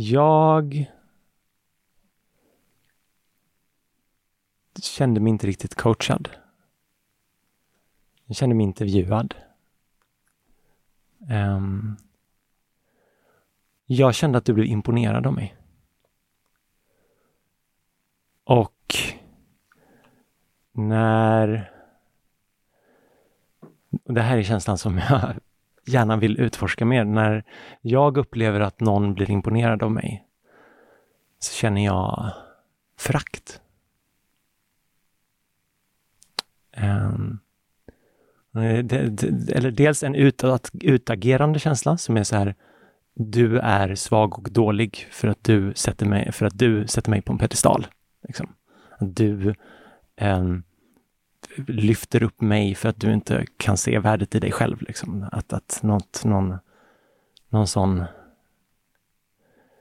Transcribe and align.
jag 0.00 0.90
kände 4.82 5.20
mig 5.20 5.30
inte 5.30 5.46
riktigt 5.46 5.74
coachad. 5.74 6.28
Jag 8.24 8.36
kände 8.36 8.54
mig 8.54 8.64
intervjuad. 8.64 9.34
Um, 11.30 11.96
jag 13.86 14.14
kände 14.14 14.38
att 14.38 14.44
du 14.44 14.52
blev 14.52 14.66
imponerad 14.66 15.26
av 15.26 15.32
mig. 15.32 15.56
Och 18.44 18.94
när... 20.72 21.72
Det 23.90 24.20
här 24.20 24.38
är 24.38 24.42
känslan 24.42 24.78
som 24.78 24.98
jag 24.98 25.34
gärna 25.86 26.16
vill 26.16 26.40
utforska 26.40 26.84
mer. 26.84 27.04
När 27.04 27.44
jag 27.80 28.16
upplever 28.16 28.60
att 28.60 28.80
någon 28.80 29.14
blir 29.14 29.30
imponerad 29.30 29.82
av 29.82 29.92
mig 29.92 30.24
så 31.38 31.54
känner 31.54 31.84
jag 31.84 32.32
frakt. 32.98 33.60
Um, 36.76 37.38
ehm, 38.54 38.64
eh, 38.64 39.56
eller 39.56 39.70
dels 39.70 40.02
en 40.02 40.14
utåt, 40.14 40.70
utagerande 40.80 41.58
känsla 41.58 41.96
som 41.96 42.16
är 42.16 42.24
så 42.24 42.36
här, 42.36 42.54
du 43.14 43.58
är 43.58 43.94
svag 43.94 44.38
och 44.38 44.52
dålig 44.52 45.06
för 45.10 45.28
att 45.28 45.44
du 45.44 45.72
sätter 45.74 46.06
mig, 46.06 46.32
för 46.32 46.46
att 46.46 46.58
du 46.58 46.86
sätter 46.86 47.10
mig 47.10 47.22
på 47.22 47.32
en 47.32 47.38
pedestal. 47.38 47.86
Liksom. 48.22 48.54
Du 49.00 49.54
um, 50.20 50.62
lyfter 51.56 52.22
upp 52.22 52.40
mig 52.40 52.74
för 52.74 52.88
att 52.88 53.00
du 53.00 53.12
inte 53.12 53.46
kan 53.56 53.76
se 53.76 53.98
värdet 53.98 54.34
i 54.34 54.40
dig 54.40 54.52
själv. 54.52 54.82
Liksom. 54.82 55.28
Att, 55.32 55.52
att 55.52 55.80
något, 55.82 56.24
någon, 56.24 56.58
någon 57.48 57.66
sån 57.66 58.04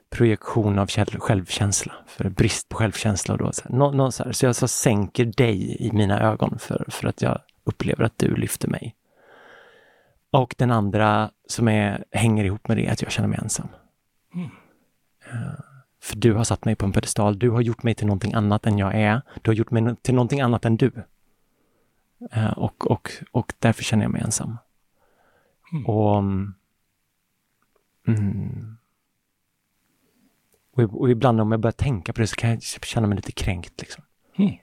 projektion 0.10 0.80
av 0.80 0.88
självkänsla, 1.20 1.94
för 2.08 2.30
brist 2.30 2.70
på 2.70 2.78
självkänsla. 2.78 3.34
Och 3.34 3.38
då, 3.38 3.52
så, 3.52 3.64
här, 3.64 3.76
nå, 3.76 3.92
nå, 3.92 4.12
så, 4.12 4.24
här, 4.24 4.32
så 4.32 4.46
jag 4.46 4.56
så 4.56 4.68
sänker 4.68 5.26
dig 5.26 5.88
i 5.88 5.92
mina 5.92 6.20
ögon 6.20 6.60
för, 6.60 6.86
för 6.88 7.08
att 7.08 7.22
jag 7.22 7.42
upplever 7.64 8.04
att 8.04 8.18
du 8.18 8.36
lyfter 8.36 8.68
mig. 8.68 8.96
Och 10.32 10.56
den 10.58 10.72
andra 10.72 11.32
som 11.48 11.68
är, 11.68 12.04
hänger 12.12 12.46
ihop 12.46 12.68
med 12.68 12.78
det 12.78 12.88
är 12.88 12.92
att 12.92 13.02
jag 13.02 13.12
känner 13.12 13.30
mig 13.30 13.40
ensam. 13.42 13.68
Mm. 14.34 14.50
Uh, 15.34 15.60
för 16.02 16.16
du 16.16 16.34
har 16.34 16.44
satt 16.44 16.66
mig 16.66 16.76
på 16.76 16.86
en 16.86 16.92
pedestal. 16.92 17.40
Du 17.40 17.50
har 17.50 17.62
gjort 17.62 17.84
mig 17.84 17.96
till 17.96 18.08
någonting 18.08 18.34
annat 18.34 18.66
än 18.66 18.78
jag 18.78 18.96
är. 18.96 19.22
Du 19.42 19.50
har 19.52 19.56
gjort 19.56 19.72
mig 19.72 19.96
till 20.02 20.16
någonting 20.16 20.42
annat 20.42 20.66
än 20.66 20.78
du. 20.78 20.92
Uh, 22.38 22.52
och, 22.52 22.92
och, 22.92 23.12
och 23.32 23.54
därför 23.60 23.84
känner 23.84 24.04
jag 24.04 24.12
mig 24.12 24.22
ensam. 24.22 24.58
Mm. 25.72 25.86
Och, 25.86 26.18
mm, 28.08 28.78
och, 30.74 31.10
ibland 31.10 31.42
om 31.42 31.52
jag 31.52 31.60
börjar 31.60 31.72
tänka 31.72 32.14
på 32.14 32.22
det 32.22 32.28
så 32.28 32.36
kan 32.36 32.50
jag 32.50 32.62
känna 32.62 33.08
mig 33.08 33.16
lite 33.16 33.32
kränkt. 33.32 33.82
Liksom. 33.82 34.04
Mm. 34.36 34.56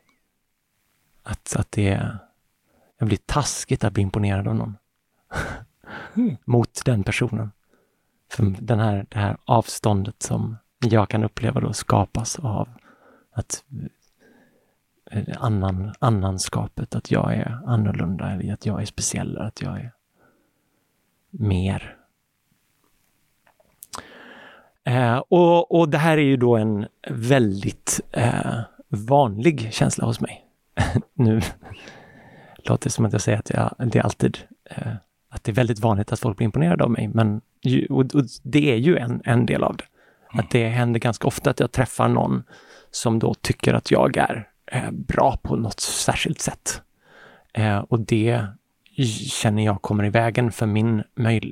Att, 1.23 1.57
att 1.57 1.73
det 1.73 1.89
är 1.89 2.19
jag 2.99 3.09
blir 3.09 3.19
taskigt 3.27 3.85
att 3.85 3.93
bli 3.93 4.03
imponerad 4.03 4.49
av 4.49 4.55
någon. 4.55 4.77
Mm. 6.17 6.37
Mot 6.45 6.85
den 6.85 7.05
personen. 7.05 7.53
För 8.31 8.55
den 8.61 8.79
här, 8.79 9.07
det 9.09 9.19
här 9.19 9.37
avståndet 9.45 10.23
som 10.23 10.57
jag 10.79 11.09
kan 11.09 11.25
uppleva 11.25 11.61
då 11.61 11.73
skapas 11.73 12.39
av 12.39 12.69
att 13.33 13.65
eh, 13.71 13.87
Eh, 15.11 15.25
annan, 15.39 15.93
annanskapet, 15.99 16.95
att 16.95 17.11
jag 17.11 17.35
är 17.35 17.59
annorlunda, 17.67 18.31
eller 18.31 18.53
att 18.53 18.67
jag 18.67 18.83
är 18.83 18.87
speciell, 18.87 19.39
att 19.39 19.63
jag 19.63 19.77
är 19.77 19.93
mer. 21.31 21.97
Eh, 24.85 25.17
och, 25.17 25.79
och 25.81 25.89
det 25.89 25.99
här 25.99 26.19
är 26.19 26.23
ju 26.23 26.37
då 26.37 26.57
en 26.57 26.87
väldigt 27.09 28.01
eh, 28.13 28.61
vanlig 28.89 29.73
känsla 29.73 30.07
hos 30.07 30.21
mig. 30.21 30.45
nu 31.15 31.41
låter 32.57 32.85
det 32.85 32.91
som 32.91 33.05
att 33.05 33.13
jag 33.13 33.23
säger 33.23 33.39
att 33.39 33.51
jag, 33.51 33.75
det 33.79 33.99
är 33.99 34.03
alltid 34.03 34.39
eh, 34.65 34.93
att 35.29 35.45
det 35.45 35.53
är 35.53 35.55
väldigt 35.55 35.79
vanligt 35.79 36.13
att 36.13 36.21
folk 36.21 36.37
blir 36.37 36.45
imponerade 36.45 36.85
av 36.85 36.91
mig, 36.91 37.09
men 37.09 37.41
ju, 37.63 37.87
och, 37.87 38.15
och 38.15 38.25
det 38.43 38.73
är 38.73 38.77
ju 38.77 38.97
en, 38.97 39.23
en 39.25 39.47
del 39.47 39.65
av 39.65 39.77
det. 39.77 39.85
Att 40.39 40.51
det 40.51 40.69
händer 40.69 41.01
ganska 41.01 41.29
ofta 41.29 41.51
att 41.51 41.61
jag 41.61 41.73
träffar 41.73 42.09
någon 42.09 42.43
som 42.91 43.19
då 43.19 43.35
tycker 43.35 43.75
att 43.75 43.91
jag 43.91 44.17
är 44.17 44.49
bra 44.93 45.37
på 45.43 45.57
något 45.57 45.81
särskilt 45.81 46.41
sätt. 46.41 46.83
Eh, 47.53 47.79
och 47.79 48.01
det 48.01 48.47
känner 49.31 49.65
jag 49.65 49.83
kommer 49.83 50.05
i 50.05 50.11
vägen 50.11 50.53
för 50.53 50.67
min, 50.67 51.03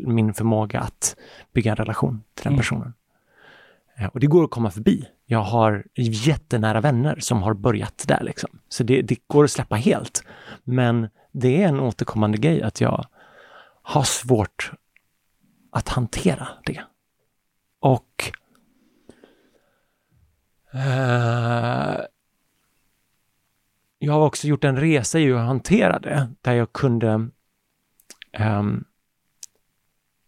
min 0.07 0.35
förmåga 0.35 0.81
att 0.81 1.17
bygga 1.53 1.71
en 1.71 1.77
relation 1.77 2.23
till 2.35 2.45
den 2.45 2.53
mm. 2.53 2.59
personen. 2.59 2.95
Eh, 3.97 4.07
och 4.07 4.21
det 4.21 4.27
går 4.27 4.45
att 4.45 4.51
komma 4.51 4.71
förbi. 4.71 5.09
Jag 5.27 5.43
har 5.43 5.85
jättenära 5.97 6.81
vänner 6.81 7.19
som 7.21 7.43
har 7.43 7.55
börjat 7.55 8.05
där 8.09 8.23
liksom. 8.23 8.59
Så 8.69 8.83
det, 8.85 9.03
det 9.03 9.19
går 9.27 9.45
att 9.45 9.51
släppa 9.51 9.77
helt. 9.77 10.25
Men 10.65 11.09
det 11.33 11.63
är 11.63 11.69
en 11.69 11.81
återkommande 11.81 12.39
grej 12.39 12.63
att 12.63 12.81
jag 12.81 13.07
har 13.83 14.03
svårt 14.03 14.73
att 15.73 15.89
hantera 15.89 16.49
det. 16.65 16.83
Och 17.81 18.33
eh, 20.73 22.01
jag 24.05 24.13
har 24.13 24.27
också 24.27 24.47
gjort 24.47 24.65
en 24.65 24.77
resa 24.77 25.19
i 25.19 25.33
att 25.33 25.47
hantera 25.47 25.99
det, 25.99 26.29
där 26.41 26.53
jag 26.53 26.73
kunde 26.73 27.29
um, 28.39 28.85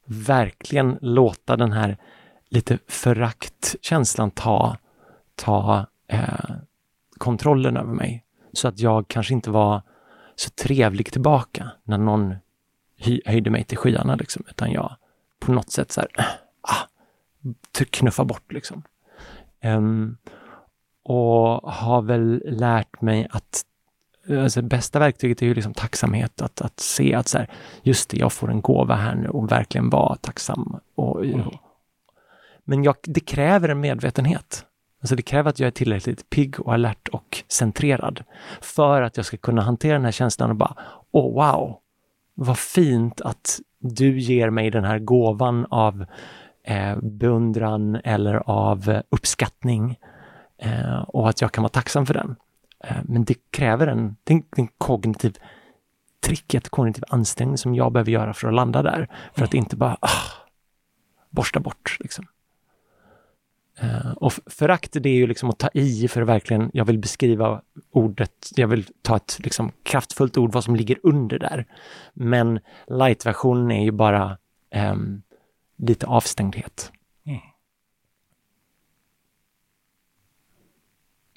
verkligen 0.07 0.99
låta 1.01 1.57
den 1.57 1.73
här 1.73 1.97
lite 2.49 2.79
föraktkänslan 2.89 4.31
ta, 4.31 4.77
ta 5.35 5.87
eh, 6.09 6.51
kontrollen 7.19 7.77
över 7.77 7.93
mig. 7.93 8.25
Så 8.53 8.69
att 8.69 8.81
jag 8.81 9.09
kanske 9.09 9.35
inte 9.35 9.51
var 9.51 9.83
så 10.35 10.51
trevlig 10.51 11.13
tillbaka 11.13 11.71
när 11.85 11.99
någon 11.99 12.35
höjde 13.25 13.51
mig 13.51 13.65
till 13.65 13.79
skyarna, 13.79 14.17
liksom, 14.17 14.45
utan 14.49 14.73
jag 14.73 14.97
på 15.41 15.53
något 15.53 15.71
sätt 15.71 15.93
så 15.93 16.01
här, 16.01 16.11
ah, 16.61 16.89
knuffa 17.91 18.25
bort 18.25 18.53
liksom. 18.53 18.83
Um, 19.65 20.17
och 21.09 21.73
har 21.73 22.03
väl 22.03 22.43
lärt 22.47 23.01
mig 23.01 23.27
att 23.31 23.63
alltså, 24.31 24.63
bästa 24.63 24.99
verktyget 24.99 25.43
är 25.43 25.47
ju 25.47 25.55
liksom 25.55 25.75
tacksamhet, 25.75 26.43
att, 26.43 26.61
att 26.61 26.81
se 26.81 27.15
att 27.15 27.29
så 27.29 27.39
här, 27.39 27.51
just 27.83 28.11
det, 28.11 28.17
jag 28.17 28.33
får 28.33 28.51
en 28.51 28.61
gåva 28.61 28.95
här 28.95 29.15
nu 29.15 29.29
och 29.29 29.53
verkligen 29.53 29.91
vara 29.91 30.17
tacksam. 30.17 30.77
Och, 30.95 31.25
mm. 31.25 31.49
Men 32.65 32.85
jag, 32.85 32.95
det 33.03 33.21
kräver 33.21 33.69
en 33.69 33.81
medvetenhet. 33.81 34.65
Alltså 35.01 35.17
det 35.17 35.23
kräver 35.23 35.51
att 35.51 35.61
jag 35.61 35.67
är 35.67 35.71
tillräckligt 35.71 36.31
pigg 36.31 36.61
och 36.61 36.75
alert 36.75 37.09
och 37.09 37.45
centrerad 37.49 38.25
för 38.61 39.03
att 39.03 39.17
jag 39.17 39.27
ska 39.27 39.37
kunna 39.37 39.63
hantera 39.63 39.93
den 39.93 40.05
här 40.05 40.13
känslan 40.13 40.51
och 40.51 40.57
bara, 40.57 40.75
åh 41.11 41.27
oh, 41.27 41.35
wow, 41.35 41.79
vad 42.35 42.59
fint 42.59 43.21
att 43.21 43.61
du 43.79 44.21
ger 44.21 44.51
mig 44.51 44.71
den 44.71 44.85
här 44.85 44.99
gåvan 44.99 45.67
av 45.71 46.07
eh, 46.65 46.97
beundran 47.03 48.01
eller 48.05 48.35
av 48.51 49.01
uppskattning 49.11 49.99
eh, 50.59 50.99
och 50.99 51.29
att 51.29 51.41
jag 51.41 51.53
kan 51.53 51.63
vara 51.63 51.73
tacksam 51.73 52.07
för 52.07 52.15
den. 52.15 52.37
Eh, 52.85 52.97
men 53.05 53.25
det 53.25 53.35
kräver 53.51 53.87
en, 53.87 54.17
en, 54.25 54.43
en 54.57 54.69
kognitiv 54.79 55.39
trick, 56.21 56.55
ett 56.55 56.69
kognitiv 56.69 57.05
ansträngning 57.09 57.59
som 57.59 57.75
jag 57.75 57.93
behöver 57.93 58.13
göra 58.13 58.35
för 58.35 58.49
att 58.49 58.55
landa 58.55 58.83
där. 58.83 59.09
För 59.35 59.45
att 59.45 59.55
inte 59.55 59.77
bara 59.77 59.97
ah, 60.01 60.47
borsta 61.31 61.61
bort. 61.61 61.97
Liksom. 62.01 62.27
Uh, 63.83 64.13
och 64.13 64.33
förakt 64.33 64.93
det 64.93 65.09
är 65.09 65.15
ju 65.15 65.27
liksom 65.27 65.51
att 65.51 65.59
ta 65.59 65.69
i 65.75 66.09
för 66.09 66.23
att 66.23 66.29
verkligen, 66.29 66.71
jag 66.73 66.85
vill 66.85 66.99
beskriva 66.99 67.63
ordet, 67.91 68.51
jag 68.57 68.69
vill 68.69 68.87
ta 69.03 69.17
ett 69.17 69.39
liksom 69.41 69.73
kraftfullt 69.83 70.37
ord, 70.37 70.53
vad 70.53 70.65
som 70.65 70.77
ligger 70.77 70.99
under 71.03 71.39
där. 71.39 71.67
Men 72.15 72.61
light-versionen 72.87 73.71
är 73.71 73.85
ju 73.85 73.91
bara 73.91 74.39
um, 74.93 75.23
lite 75.77 76.07
avstängdhet. 76.07 76.93
Mm. 77.27 77.41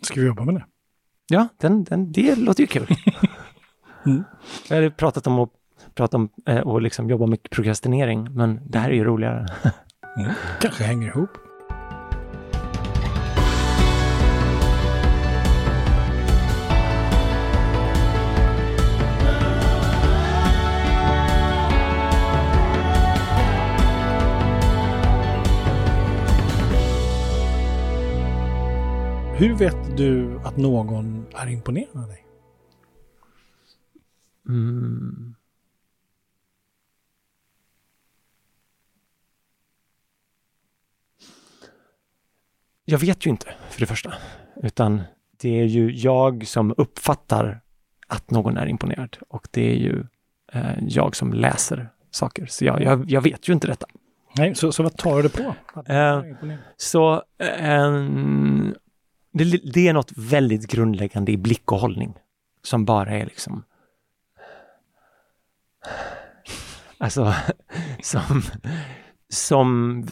Ska 0.01 0.22
vi 0.22 0.28
jobba 0.28 0.46
med 0.46 0.56
det? 0.56 0.66
Ja, 1.28 1.48
den, 1.57 1.84
den, 1.84 2.12
det 2.12 2.36
låter 2.36 2.62
ju 2.62 2.68
kul. 2.68 2.88
mm. 4.06 4.24
Jag 4.68 4.75
hade 4.75 4.92
pratat 4.92 5.28
om 5.28 5.40
att 5.40 5.50
prata 5.96 6.18
om 6.18 6.30
eh, 6.46 6.60
och 6.60 6.81
liksom 6.81 7.10
jobba 7.10 7.25
med 7.25 7.50
prokrastinering, 7.50 8.34
men 8.36 8.60
det 8.66 8.80
här 8.80 8.90
är 8.90 8.94
ju 8.94 9.04
roligare. 9.04 9.46
mm. 10.18 10.31
Kanske 10.62 10.84
hänger 10.84 11.07
ihop. 11.07 11.30
Hur 29.39 29.56
vet 29.56 29.97
du 29.97 30.39
att 30.44 30.57
någon 30.57 31.25
är 31.36 31.47
imponerad 31.47 31.97
av 31.97 32.07
dig? 32.07 32.25
Mm. 34.47 35.36
Jag 42.86 43.00
vet 43.00 43.25
ju 43.25 43.30
inte, 43.30 43.53
för 43.69 43.80
det 43.80 43.86
första. 43.86 44.13
Utan 44.63 45.01
det 45.38 45.59
är 45.59 45.65
ju 45.65 45.91
jag 45.91 46.47
som 46.47 46.74
uppfattar 46.77 47.62
att 48.07 48.31
någon 48.31 48.57
är 48.57 48.65
imponerad 48.65 49.18
och 49.27 49.47
det 49.51 49.71
är 49.71 49.75
ju 49.75 50.06
eh, 50.53 50.77
jag 50.88 51.15
som 51.15 51.33
läser 51.33 51.89
saker. 52.12 52.45
Så 52.45 52.65
jag, 52.65 52.83
jag, 52.83 53.12
jag, 53.12 53.21
vet 53.21 53.50
ju 53.50 53.53
inte 53.53 53.68
detta. 53.68 53.88
Nej, 54.38 54.56
så, 54.56 54.71
så 54.71 54.83
vad 54.83 54.97
tar 54.97 55.15
du 55.15 55.24
det 55.24 55.30
på? 55.30 55.56
Eh, 55.94 56.24
så 56.77 57.24
eh, 57.38 57.94
det, 59.31 59.73
det, 59.73 59.87
är 59.87 59.93
något 59.93 60.11
väldigt 60.17 60.67
grundläggande 60.67 61.31
i 61.31 61.37
blick 61.37 61.71
och 61.71 61.79
hållning 61.79 62.13
som 62.63 62.85
bara 62.85 63.09
är 63.09 63.25
liksom 63.25 63.63
Alltså, 67.01 67.33
som, 68.01 68.41
som 69.29 70.03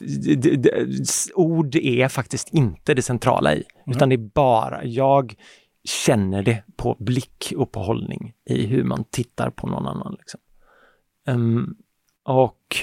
ord 1.35 1.75
är 1.75 2.07
faktiskt 2.07 2.53
inte 2.53 2.93
det 2.93 3.01
centrala 3.01 3.53
i, 3.53 3.63
mm. 3.85 3.95
utan 3.97 4.09
det 4.09 4.15
är 4.15 4.29
bara, 4.33 4.85
jag 4.85 5.35
känner 5.83 6.43
det 6.43 6.63
på 6.75 6.97
blick 6.99 7.53
och 7.57 7.71
på 7.71 7.79
hållning 7.79 8.33
i 8.45 8.65
hur 8.65 8.83
man 8.83 9.03
tittar 9.03 9.49
på 9.49 9.67
någon 9.67 9.87
annan. 9.87 10.15
Liksom. 10.19 10.39
Um, 11.27 11.77
och 12.23 12.75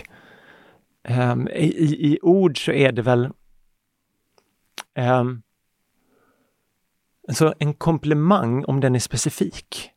um, 1.08 1.48
i, 1.48 1.66
i, 2.12 2.18
ord 2.22 2.64
så 2.64 2.72
är 2.72 2.92
det 2.92 3.02
väl 3.02 3.28
um, 4.98 5.42
alltså 7.28 7.54
en 7.58 7.74
komplimang, 7.74 8.64
om 8.64 8.80
den 8.80 8.94
är 8.94 8.98
specifik, 8.98 9.90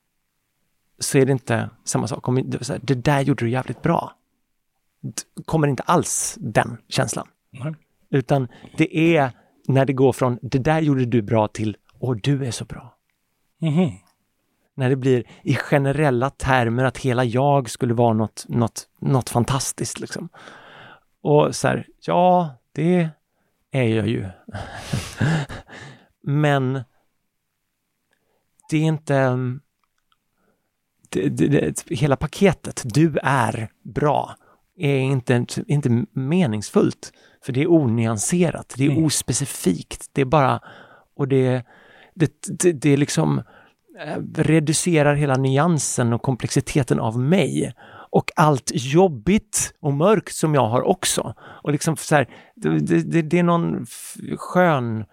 så 0.99 1.17
är 1.17 1.25
det 1.25 1.31
inte 1.31 1.69
samma 1.83 2.07
sak. 2.07 2.27
Om 2.27 2.51
det 2.81 2.95
där 2.95 3.21
gjorde 3.21 3.45
du 3.45 3.51
jävligt 3.51 3.81
bra. 3.81 4.13
kommer 5.45 5.67
inte 5.67 5.83
alls 5.83 6.37
den 6.39 6.77
känslan. 6.87 7.27
Nej. 7.49 7.75
Utan 8.09 8.47
det 8.77 9.15
är 9.17 9.31
när 9.67 9.85
det 9.85 9.93
går 9.93 10.13
från 10.13 10.39
det 10.41 10.59
där 10.59 10.79
gjorde 10.81 11.05
du 11.05 11.21
bra 11.21 11.47
till 11.47 11.77
och 11.99 12.21
du 12.21 12.45
är 12.45 12.51
så 12.51 12.65
bra. 12.65 12.97
Mm. 13.61 13.89
När 14.75 14.89
det 14.89 14.95
blir 14.95 15.23
i 15.43 15.55
generella 15.55 16.29
termer 16.29 16.83
att 16.83 16.97
hela 16.97 17.23
jag 17.23 17.69
skulle 17.69 17.93
vara 17.93 18.13
något, 18.13 18.45
något, 18.47 18.89
något 18.99 19.29
fantastiskt. 19.29 19.99
Liksom. 19.99 20.29
Och 21.21 21.55
så 21.55 21.67
här, 21.67 21.87
ja, 21.99 22.55
det 22.71 23.09
är 23.71 23.83
jag 23.83 24.07
ju. 24.07 24.25
Men 26.21 26.83
det 28.69 28.77
är 28.77 28.81
inte 28.81 29.37
det, 31.09 31.29
det, 31.29 31.83
hela 31.89 32.15
paketet, 32.15 32.81
du 32.85 33.17
är 33.23 33.69
bra, 33.83 34.35
är 34.77 34.97
inte, 34.97 35.45
inte 35.67 36.05
meningsfullt. 36.11 37.11
För 37.45 37.53
det 37.53 37.61
är 37.61 37.71
onyanserat, 37.71 38.73
det 38.77 38.85
är 38.85 38.89
mm. 38.89 39.03
ospecifikt, 39.03 40.09
det 40.11 40.21
är 40.21 40.25
bara, 40.25 40.59
och 41.15 41.27
det, 41.27 41.63
det, 42.15 42.31
det, 42.59 42.71
det 42.71 42.97
liksom 42.97 43.41
eh, 43.99 44.17
reducerar 44.35 45.15
hela 45.15 45.35
nyansen 45.35 46.13
och 46.13 46.21
komplexiteten 46.21 46.99
av 46.99 47.19
mig 47.19 47.73
och 48.09 48.31
allt 48.35 48.71
jobbigt 48.73 49.73
och 49.79 49.93
mörkt 49.93 50.35
som 50.35 50.55
jag 50.55 50.67
har 50.67 50.81
också. 50.81 51.33
Och 51.39 51.71
liksom 51.71 51.97
så 51.97 52.15
här, 52.15 52.29
det, 52.55 52.79
det, 52.79 53.21
det, 53.21 53.39
är 53.39 53.43
någon 53.43 53.85
skön 54.37 55.05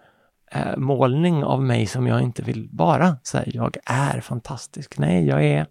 eh, 0.55 0.77
målning 0.77 1.43
av 1.43 1.63
mig 1.63 1.85
som 1.85 2.07
jag 2.07 2.21
inte 2.21 2.41
vill 2.41 2.69
vara. 2.71 3.17
Så 3.23 3.37
här, 3.37 3.51
jag 3.53 3.77
är 3.85 4.21
fantastisk. 4.21 4.97
Nej, 4.97 5.25
jag 5.27 5.45
är 5.45 5.67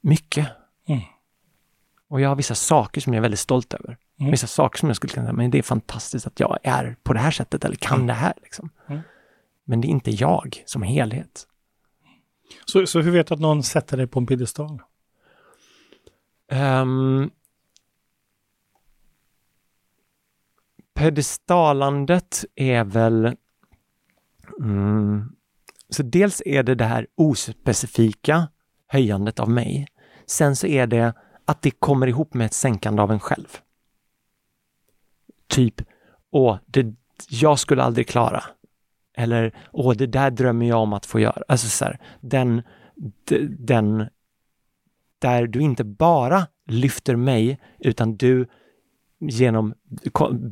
mycket. 0.00 0.48
Mm. 0.88 1.00
Och 2.08 2.20
jag 2.20 2.28
har 2.28 2.36
vissa 2.36 2.54
saker 2.54 3.00
som 3.00 3.12
jag 3.12 3.18
är 3.18 3.22
väldigt 3.22 3.40
stolt 3.40 3.74
över. 3.74 3.96
Mm. 4.20 4.30
Vissa 4.30 4.46
saker 4.46 4.78
som 4.78 4.88
jag 4.88 4.96
skulle 4.96 5.12
kunna 5.12 5.26
säga, 5.26 5.36
men 5.36 5.50
det 5.50 5.58
är 5.58 5.62
fantastiskt 5.62 6.26
att 6.26 6.40
jag 6.40 6.58
är 6.62 6.96
på 7.02 7.12
det 7.12 7.20
här 7.20 7.30
sättet 7.30 7.64
eller 7.64 7.76
kan 7.76 7.94
mm. 7.94 8.06
det 8.06 8.12
här. 8.12 8.32
Liksom. 8.42 8.70
Mm. 8.88 9.00
Men 9.64 9.80
det 9.80 9.88
är 9.88 9.90
inte 9.90 10.10
jag 10.10 10.62
som 10.66 10.82
helhet. 10.82 11.46
Så, 12.64 12.86
så 12.86 13.00
hur 13.00 13.10
vet 13.10 13.26
du 13.26 13.34
att 13.34 13.40
någon 13.40 13.62
sätter 13.62 13.96
dig 13.96 14.06
på 14.06 14.18
en 14.18 14.26
piedestal? 14.26 14.82
Um, 16.52 17.30
pedestalandet 20.94 22.44
är 22.54 22.84
väl... 22.84 23.36
Mm, 24.60 25.32
så 25.90 26.02
dels 26.02 26.42
är 26.46 26.62
det 26.62 26.74
det 26.74 26.84
här 26.84 27.06
ospecifika 27.14 28.48
höjandet 28.86 29.40
av 29.40 29.50
mig. 29.50 29.86
Sen 30.26 30.56
så 30.56 30.66
är 30.66 30.86
det 30.86 31.14
att 31.44 31.62
det 31.62 31.70
kommer 31.70 32.06
ihop 32.06 32.34
med 32.34 32.46
ett 32.46 32.52
sänkande 32.52 33.02
av 33.02 33.12
en 33.12 33.20
själv. 33.20 33.58
Typ, 35.46 35.74
åh, 36.30 36.58
det, 36.66 36.94
jag 37.28 37.58
skulle 37.58 37.82
aldrig 37.82 38.08
klara. 38.08 38.44
Eller, 39.16 39.54
åh, 39.72 39.94
det 39.94 40.06
där 40.06 40.30
drömmer 40.30 40.66
jag 40.66 40.82
om 40.82 40.92
att 40.92 41.06
få 41.06 41.20
göra. 41.20 41.42
Alltså 41.48 41.68
så 41.68 41.84
här, 41.84 41.98
den, 42.20 42.62
den, 43.58 44.06
där 45.18 45.46
du 45.46 45.60
inte 45.60 45.84
bara 45.84 46.46
lyfter 46.66 47.16
mig, 47.16 47.60
utan 47.78 48.16
du 48.16 48.46
genom 49.20 49.74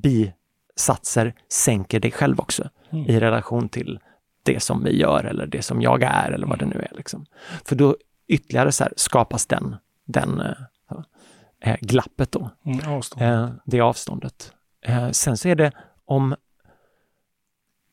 bisatser 0.02 1.34
sänker 1.48 2.00
dig 2.00 2.10
själv 2.10 2.40
också 2.40 2.70
mm. 2.90 3.06
i 3.06 3.20
relation 3.20 3.68
till 3.68 4.00
det 4.42 4.60
som 4.60 4.84
vi 4.84 4.96
gör 5.00 5.24
eller 5.24 5.46
det 5.46 5.62
som 5.62 5.82
jag 5.82 6.02
är 6.02 6.30
eller 6.32 6.46
vad 6.46 6.58
det 6.58 6.66
nu 6.66 6.86
är. 6.90 6.96
Liksom. 6.96 7.26
För 7.64 7.76
då 7.76 7.96
ytterligare 8.28 8.72
så 8.72 8.84
här, 8.84 8.92
skapas 8.96 9.46
den, 9.46 9.76
den 10.04 10.40
eh 11.60 11.76
glappet 11.80 12.32
då. 12.32 12.50
Mm, 12.64 12.92
avstånd. 12.92 13.22
eh, 13.22 13.50
det 13.64 13.80
avståndet. 13.80 14.52
Eh, 14.82 15.10
sen 15.10 15.36
så 15.36 15.48
är 15.48 15.54
det 15.54 15.72
om 16.04 16.36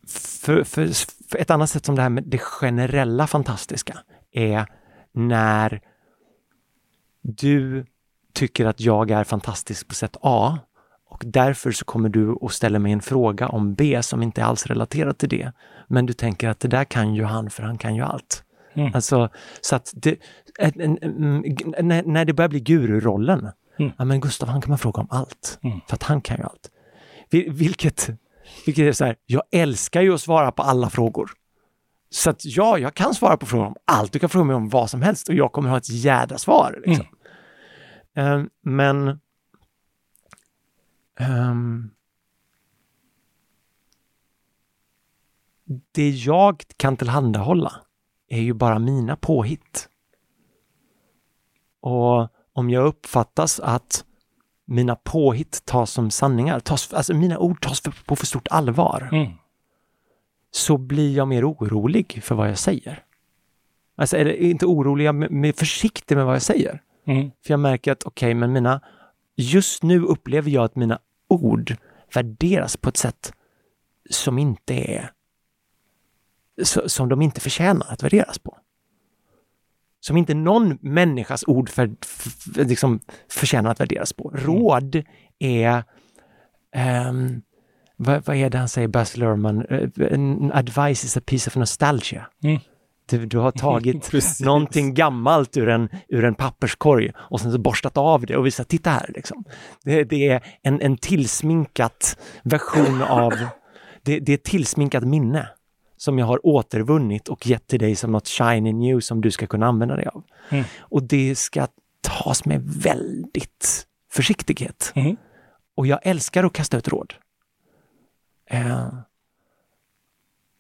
för, 0.08 0.64
för, 0.64 0.88
för, 1.30 1.38
ett 1.38 1.52
annat 1.52 1.70
sätt 1.70 1.86
som 1.86 1.96
det 1.96 2.02
här 2.02 2.10
med 2.10 2.24
det 2.24 2.38
generella 2.38 3.28
fantastiska 3.28 4.00
är 4.32 4.66
när 5.12 5.82
du 7.22 7.86
tycker 8.34 8.66
att 8.66 8.80
jag 8.80 9.12
är 9.12 9.24
fantastisk 9.24 9.88
på 9.88 9.96
sätt 9.96 10.18
A 10.22 10.60
och 11.14 11.24
därför 11.26 11.72
så 11.72 11.86
kommer 11.86 12.10
du 12.10 12.38
att 12.42 12.52
ställa 12.52 12.80
mig 12.80 12.92
en 12.92 13.02
fråga 13.02 13.48
om 13.48 13.74
B 13.74 14.04
som 14.04 14.24
inte 14.24 14.42
är 14.42 14.46
alls 14.46 14.66
relaterat 14.66 15.18
till 15.18 15.30
det. 15.30 15.52
Men 15.88 16.06
du 16.06 16.14
tänker 16.14 16.50
att 16.50 16.60
det 16.60 16.68
där 16.68 16.84
kan 16.84 17.16
ju 17.16 17.24
han 17.24 17.50
för 17.50 17.64
han 17.64 17.78
kan 17.78 17.96
ju 17.96 18.02
allt. 18.02 18.44
Mm. 18.74 18.92
Alltså, 18.96 19.30
så 19.62 19.76
att 19.76 19.94
det, 19.96 20.16
när, 21.82 22.04
när 22.04 22.26
det 22.26 22.34
börjar 22.34 22.50
bli 22.50 22.60
gururollen, 22.60 23.50
mm. 23.80 23.92
ja 23.98 24.06
men 24.06 24.22
Gustav 24.22 24.50
han 24.50 24.62
kan 24.62 24.70
man 24.70 24.78
fråga 24.78 25.02
om 25.02 25.08
allt, 25.10 25.60
mm. 25.64 25.80
för 25.88 25.96
att 25.96 26.04
han 26.04 26.22
kan 26.22 26.38
ju 26.38 26.44
allt. 26.44 26.70
Vilket, 27.50 28.10
vilket 28.66 28.84
är 28.84 28.92
så 28.92 29.06
här, 29.06 29.16
jag 29.26 29.44
älskar 29.52 30.02
ju 30.02 30.14
att 30.14 30.22
svara 30.22 30.52
på 30.52 30.64
alla 30.64 30.90
frågor. 30.90 31.32
Så 32.10 32.30
att 32.30 32.46
ja, 32.46 32.78
jag 32.78 32.94
kan 32.94 33.14
svara 33.14 33.38
på 33.38 33.46
frågor 33.46 33.68
om 33.68 33.76
allt. 33.86 34.14
Du 34.14 34.20
kan 34.20 34.30
fråga 34.30 34.46
mig 34.46 34.56
om 34.56 34.70
vad 34.70 34.90
som 34.90 35.02
helst 35.02 35.30
och 35.30 35.36
jag 35.36 35.52
kommer 35.52 35.70
ha 35.70 35.78
ett 35.78 35.90
jädra 35.90 36.38
svar. 36.38 36.82
Liksom. 36.86 37.06
Mm. 38.16 38.40
Um, 38.40 38.50
men 38.64 39.20
um, 41.20 41.92
det 45.92 46.10
jag 46.10 46.64
kan 46.78 46.98
tillhandahålla 46.98 47.74
är 48.28 48.42
ju 48.42 48.54
bara 48.54 48.80
mina 48.80 49.16
påhitt. 49.16 49.90
Och 51.82 52.28
om 52.54 52.70
jag 52.70 52.86
uppfattas 52.86 53.60
att 53.60 54.06
mina 54.66 54.96
påhitt 54.96 55.66
tas 55.66 55.92
som 55.92 56.12
sanningar, 56.12 56.60
tas, 56.60 56.94
alltså 56.94 57.14
mina 57.14 57.40
ord 57.40 57.62
tas 57.62 57.82
för, 57.82 58.06
på 58.06 58.16
för 58.16 58.26
stort 58.26 58.48
allvar, 58.52 59.10
mm. 59.12 59.32
så 60.52 60.78
blir 60.78 61.18
jag 61.18 61.28
mer 61.28 61.50
orolig 61.52 62.24
för 62.24 62.36
vad 62.36 62.50
jag 62.50 62.58
säger. 62.58 63.04
Alltså, 63.96 64.18
eller 64.18 64.34
inte 64.34 64.66
orolig, 64.66 65.06
jag 65.06 65.24
är 65.24 65.58
försiktig 65.58 66.16
med 66.16 66.26
vad 66.26 66.36
jag 66.36 66.42
säger. 66.42 66.82
Mm. 67.06 67.32
För 67.46 67.54
jag 67.54 67.60
märker 67.60 67.92
att 67.92 68.04
okej, 68.04 68.28
okay, 68.28 68.36
men 68.36 68.54
mina, 68.54 68.82
just 69.36 69.84
nu 69.84 70.02
upplever 70.02 70.52
jag 70.52 70.64
att 70.64 70.76
mina 70.76 71.00
ord 71.28 71.76
värderas 72.14 72.78
på 72.78 72.90
ett 72.90 72.98
sätt 72.98 73.34
som 74.10 74.38
inte 74.38 74.74
är 74.74 75.12
som 76.86 77.10
de 77.10 77.22
inte 77.22 77.42
förtjänar 77.42 77.88
att 77.90 78.04
värderas 78.04 78.40
på. 78.40 78.58
Som 80.00 80.18
inte 80.18 80.34
någon 80.34 80.78
människas 80.82 81.44
ord 81.48 81.70
för, 81.70 81.96
för, 82.02 82.66
liksom 82.66 83.00
förtjänar 83.30 83.72
att 83.72 83.80
värderas 83.80 84.14
på. 84.14 84.32
Mm. 84.32 84.46
Råd 84.46 85.04
är 85.40 85.84
um, 87.10 87.42
vad, 87.96 88.26
vad, 88.26 88.36
är 88.36 88.50
det 88.50 88.58
han 88.58 88.70
säger, 88.70 88.88
Baz 88.88 89.18
Luhrmann? 89.18 89.66
Uh, 89.66 90.58
advice 90.58 91.04
is 91.04 91.18
a 91.18 91.22
piece 91.26 91.50
of 91.50 91.56
nostalgia. 91.56 92.30
Mm. 92.44 92.60
Du, 93.06 93.26
du, 93.26 93.38
har 93.38 93.52
tagit 93.66 94.12
någonting 94.42 94.94
gammalt 94.94 95.58
ur 95.58 95.70
en, 95.70 95.90
ur 96.08 96.26
en 96.26 96.36
papperskorg 96.36 97.12
och 97.16 97.42
sen 97.42 97.52
så 97.52 97.58
borstat 97.58 97.98
av 97.98 98.26
det 98.26 98.38
och 98.38 98.46
visat, 98.46 98.68
titta 98.68 98.90
här 98.90 99.12
liksom. 99.16 99.44
Det, 99.84 100.04
det 100.04 100.28
är 100.28 100.44
en, 100.62 100.82
en 100.82 100.98
tillsminkat 100.98 102.18
version 102.44 103.02
av, 103.02 103.34
det, 104.02 104.20
det 104.20 104.32
är 104.32 104.34
ett 104.34 104.44
tillsminkat 104.44 105.04
minne 105.04 105.50
som 105.98 106.20
jag 106.20 106.26
har 106.26 106.46
återvunnit 106.46 107.28
och 107.28 107.48
gett 107.48 107.68
till 107.68 107.80
dig 107.80 107.96
som 107.96 108.12
något 108.12 108.28
shiny 108.28 108.74
new 108.74 109.00
som 109.00 109.22
du 109.22 109.32
ska 109.32 109.48
kunna 109.48 109.68
använda 109.68 109.96
dig 109.96 110.06
av. 110.06 110.24
Mm. 110.50 110.64
Och 110.80 111.04
det 111.04 111.36
ska 111.36 111.68
tas 112.02 112.46
med 112.46 112.62
väldigt 112.64 113.88
försiktighet. 114.12 114.92
Mm. 114.96 115.18
Och 115.76 115.88
jag 115.88 116.00
älskar 116.04 116.44
att 116.44 116.54
kasta 116.54 116.78
ut 116.78 116.88
råd. 116.88 117.14
Eh, 118.50 118.88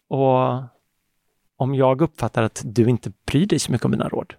och 0.07 0.63
om 1.63 1.75
jag 1.75 2.01
uppfattar 2.01 2.43
att 2.43 2.62
du 2.65 2.89
inte 2.89 3.12
bryr 3.25 3.46
dig 3.46 3.60
så 3.60 3.72
mycket 3.72 3.86
om 3.86 3.91
mina 3.91 4.10
råd, 4.10 4.34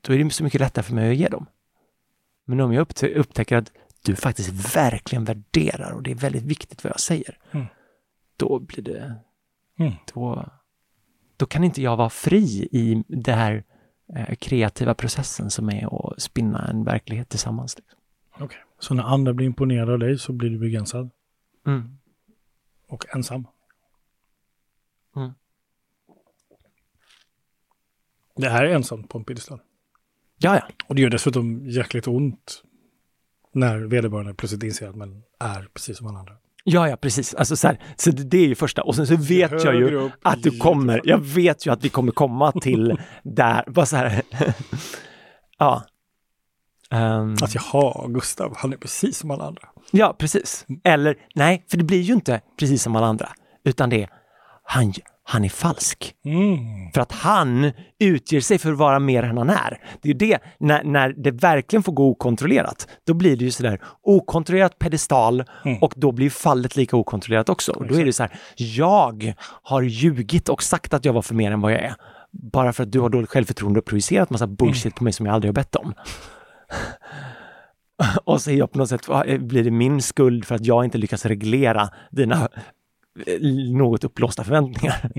då 0.00 0.12
är 0.12 0.18
det 0.24 0.30
så 0.30 0.44
mycket 0.44 0.60
lättare 0.60 0.82
för 0.82 0.94
mig 0.94 1.10
att 1.10 1.16
ge 1.16 1.28
dem. 1.28 1.46
Men 2.44 2.60
om 2.60 2.72
jag 2.72 2.86
upptä- 2.88 3.14
upptäcker 3.14 3.56
att 3.56 3.72
du 4.04 4.16
faktiskt 4.16 4.76
verkligen 4.76 5.24
värderar 5.24 5.90
och 5.92 6.02
det 6.02 6.10
är 6.10 6.14
väldigt 6.14 6.42
viktigt 6.42 6.84
vad 6.84 6.90
jag 6.90 7.00
säger, 7.00 7.38
Mm. 7.50 7.66
då 8.36 8.58
blir 8.58 8.82
det... 8.84 9.14
Mm. 9.78 9.92
Då, 10.14 10.48
då 11.36 11.46
kan 11.46 11.64
inte 11.64 11.82
jag 11.82 11.96
vara 11.96 12.10
fri 12.10 12.68
i 12.72 13.04
det 13.08 13.32
här 13.32 13.64
eh, 14.16 14.34
kreativa 14.34 14.94
processen 14.94 15.50
som 15.50 15.68
är 15.70 16.10
att 16.12 16.22
spinna 16.22 16.68
en 16.68 16.84
verklighet 16.84 17.28
tillsammans. 17.28 17.76
Liksom. 17.78 17.98
Okej. 18.38 18.58
Så 18.78 18.94
när 18.94 19.02
andra 19.02 19.32
blir 19.32 19.46
imponerade 19.46 19.92
av 19.92 19.98
dig 19.98 20.18
så 20.18 20.32
blir 20.32 20.50
du 20.50 20.58
begränsad 20.58 21.10
Mm. 21.66 21.98
och 22.88 23.04
ensam? 23.14 23.46
Mm. 25.16 25.30
Det 28.36 28.48
här 28.48 28.64
är 28.64 28.74
ensamt 28.74 29.08
på 29.08 29.18
en 29.18 29.24
piedestal. 29.24 29.60
Ja, 30.38 30.54
ja. 30.54 30.62
Och 30.86 30.94
det 30.94 31.02
gör 31.02 31.10
dessutom 31.10 31.66
jäkligt 31.68 32.08
ont 32.08 32.62
när 33.54 33.78
vederbörande 33.78 34.34
plötsligt 34.34 34.62
inser 34.62 34.88
att 34.88 34.96
man 34.96 35.22
är 35.40 35.68
precis 35.74 35.98
som 35.98 36.06
alla 36.06 36.18
andra. 36.18 36.32
Ja, 36.64 36.88
ja, 36.88 36.96
precis. 36.96 37.34
Alltså 37.34 37.56
så, 37.56 37.66
här, 37.66 37.78
så 37.96 38.10
det, 38.10 38.38
är 38.38 38.46
ju 38.46 38.54
första. 38.54 38.82
Och 38.82 38.94
sen 38.96 39.06
så 39.06 39.16
vet 39.16 39.50
jag 39.50 39.72
högre 39.72 39.88
ju 39.90 39.96
upp, 39.96 40.12
att 40.22 40.42
du 40.42 40.58
kommer. 40.58 41.00
Jag 41.04 41.18
vet 41.18 41.66
ju 41.66 41.72
att 41.72 41.84
vi 41.84 41.88
kommer 41.88 42.12
komma 42.12 42.52
till 42.52 42.98
där. 43.22 43.64
Bara 43.66 43.86
så 43.86 43.96
här. 43.96 44.22
ja. 45.58 45.84
Ehm, 46.90 47.34
Att 47.42 47.54
jaha, 47.54 48.08
Gustav, 48.08 48.56
han 48.56 48.72
är 48.72 48.76
precis 48.76 49.18
som 49.18 49.30
alla 49.30 49.44
andra. 49.44 49.62
ja, 49.90 50.16
precis. 50.18 50.66
Eller 50.84 51.16
nej, 51.34 51.64
för 51.70 51.76
det 51.76 51.84
blir 51.84 52.00
ju 52.00 52.12
inte 52.14 52.40
precis 52.58 52.82
som 52.82 52.96
alla 52.96 53.06
andra. 53.06 53.28
Utan 53.64 53.90
det 53.90 54.02
är, 54.02 54.08
han, 54.64 54.92
han 55.28 55.44
är 55.44 55.48
falsk. 55.48 56.14
Mm. 56.24 56.92
För 56.94 57.00
att 57.00 57.12
han 57.12 57.72
utger 57.98 58.40
sig 58.40 58.58
för 58.58 58.72
att 58.72 58.78
vara 58.78 58.98
mer 58.98 59.22
än 59.22 59.38
han 59.38 59.50
är. 59.50 59.80
Det 60.02 60.08
är 60.08 60.12
ju 60.12 60.18
det, 60.18 60.38
när, 60.58 60.84
när 60.84 61.08
det 61.12 61.30
verkligen 61.30 61.82
får 61.82 61.92
gå 61.92 62.08
okontrollerat, 62.08 62.88
då 63.06 63.14
blir 63.14 63.36
det 63.36 63.44
ju 63.44 63.50
sådär 63.50 63.80
okontrollerat 64.02 64.78
pedestal 64.78 65.44
Mm. 65.64 65.78
och 65.78 65.94
då 65.96 66.12
blir 66.12 66.30
fallet 66.30 66.76
lika 66.76 66.96
okontrollerat 66.96 67.48
också. 67.48 67.72
Och 67.72 67.86
då 67.86 67.94
är 68.00 68.04
det 68.04 68.12
så 68.12 68.22
här, 68.22 68.38
jag 68.56 69.34
har 69.62 69.82
ljugit 69.82 70.48
och 70.48 70.62
sagt 70.62 70.94
att 70.94 71.04
jag 71.04 71.12
var 71.12 71.22
för 71.22 71.34
mer 71.34 71.52
än 71.52 71.60
vad 71.60 71.72
jag 71.72 71.80
är. 71.80 71.94
Bara 72.32 72.72
för 72.72 72.82
att 72.82 72.92
du 72.92 73.00
har 73.00 73.08
dåligt 73.08 73.30
självförtroende 73.30 73.78
och 73.80 73.86
projicerat 73.86 74.30
massa 74.30 74.46
bullshit 74.46 74.94
på 74.94 75.04
mig 75.04 75.12
som 75.12 75.26
jag 75.26 75.34
aldrig 75.34 75.48
har 75.48 75.54
bett 75.54 75.76
om. 75.76 75.94
och 78.24 78.40
så 78.40 78.50
är 78.50 78.54
jag 78.54 78.72
på 78.72 78.78
något 78.78 78.88
sätt, 78.88 79.06
blir 79.40 79.64
det 79.64 79.70
min 79.70 80.02
skuld 80.02 80.44
för 80.44 80.54
att 80.54 80.66
jag 80.66 80.84
inte 80.84 80.98
lyckas 80.98 81.26
reglera 81.26 81.88
dina 82.10 82.48
något 83.72 84.04
uppblåsta 84.04 84.44
förväntningar. 84.44 85.10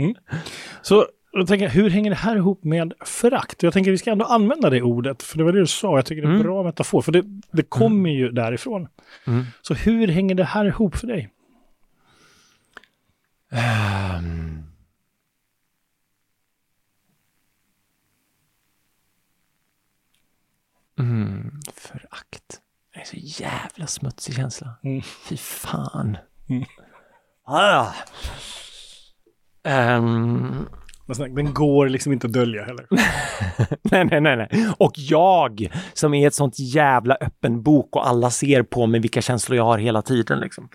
Så 0.81 1.07
då 1.33 1.45
tänker 1.45 1.65
jag, 1.65 1.71
hur 1.71 1.89
hänger 1.89 2.09
det 2.09 2.15
här 2.15 2.35
ihop 2.35 2.63
med 2.63 2.93
förakt? 3.05 3.63
Jag 3.63 3.73
tänker 3.73 3.91
vi 3.91 3.97
ska 3.97 4.11
ändå 4.11 4.25
använda 4.25 4.69
det 4.69 4.81
ordet, 4.81 5.23
för 5.23 5.37
det 5.37 5.43
var 5.43 5.51
det 5.51 5.59
du 5.59 5.67
sa. 5.67 5.95
Jag 5.97 6.05
tycker 6.05 6.21
det 6.21 6.27
är 6.27 6.29
en 6.29 6.35
Mm. 6.35 6.47
bra 6.47 6.63
metafor, 6.63 7.01
för 7.01 7.11
det, 7.11 7.23
det 7.51 7.63
kommer 7.63 8.09
ju 8.09 8.31
därifrån. 8.31 8.87
Mm. 9.27 9.45
Så 9.61 9.73
hur 9.73 10.07
hänger 10.07 10.35
det 10.35 10.43
här 10.43 10.65
ihop 10.65 10.95
för 10.95 11.07
dig? 11.07 11.29
Ehm. 13.51 14.63
Mm, 20.99 21.51
förakt. 21.73 22.61
Det 22.93 22.99
är 22.99 23.05
så 23.05 23.17
jävla 23.43 23.87
smutsig 23.87 24.35
känsla. 24.35 24.75
Mm. 24.83 25.01
Fy 25.01 25.37
fan. 25.37 26.17
Mm. 26.49 26.63
Ah. 27.49 27.93
Men 31.05 31.15
snälla, 31.15 31.35
Den 31.35 31.53
går 31.53 31.89
liksom 31.89 32.13
inte 32.13 32.27
att 32.27 32.33
dölja 32.33 32.63
heller. 32.63 32.87
nej, 33.81 34.05
nej, 34.05 34.21
nej, 34.21 34.37
nej. 34.37 34.69
Och 34.77 34.91
jag 34.95 35.71
som 35.93 36.13
är 36.13 36.27
ett 36.27 36.33
sånt 36.33 36.59
jävla 36.59 37.15
öppen 37.15 37.61
bok 37.63 37.95
och 37.95 38.07
alla 38.07 38.29
ser 38.29 38.63
på 38.63 38.87
mig 38.87 38.99
vilka 38.99 39.21
känslor 39.21 39.57
jag 39.57 39.63
har 39.63 39.77
hela 39.77 40.01
tiden. 40.01 40.39
Liksom. 40.39 40.69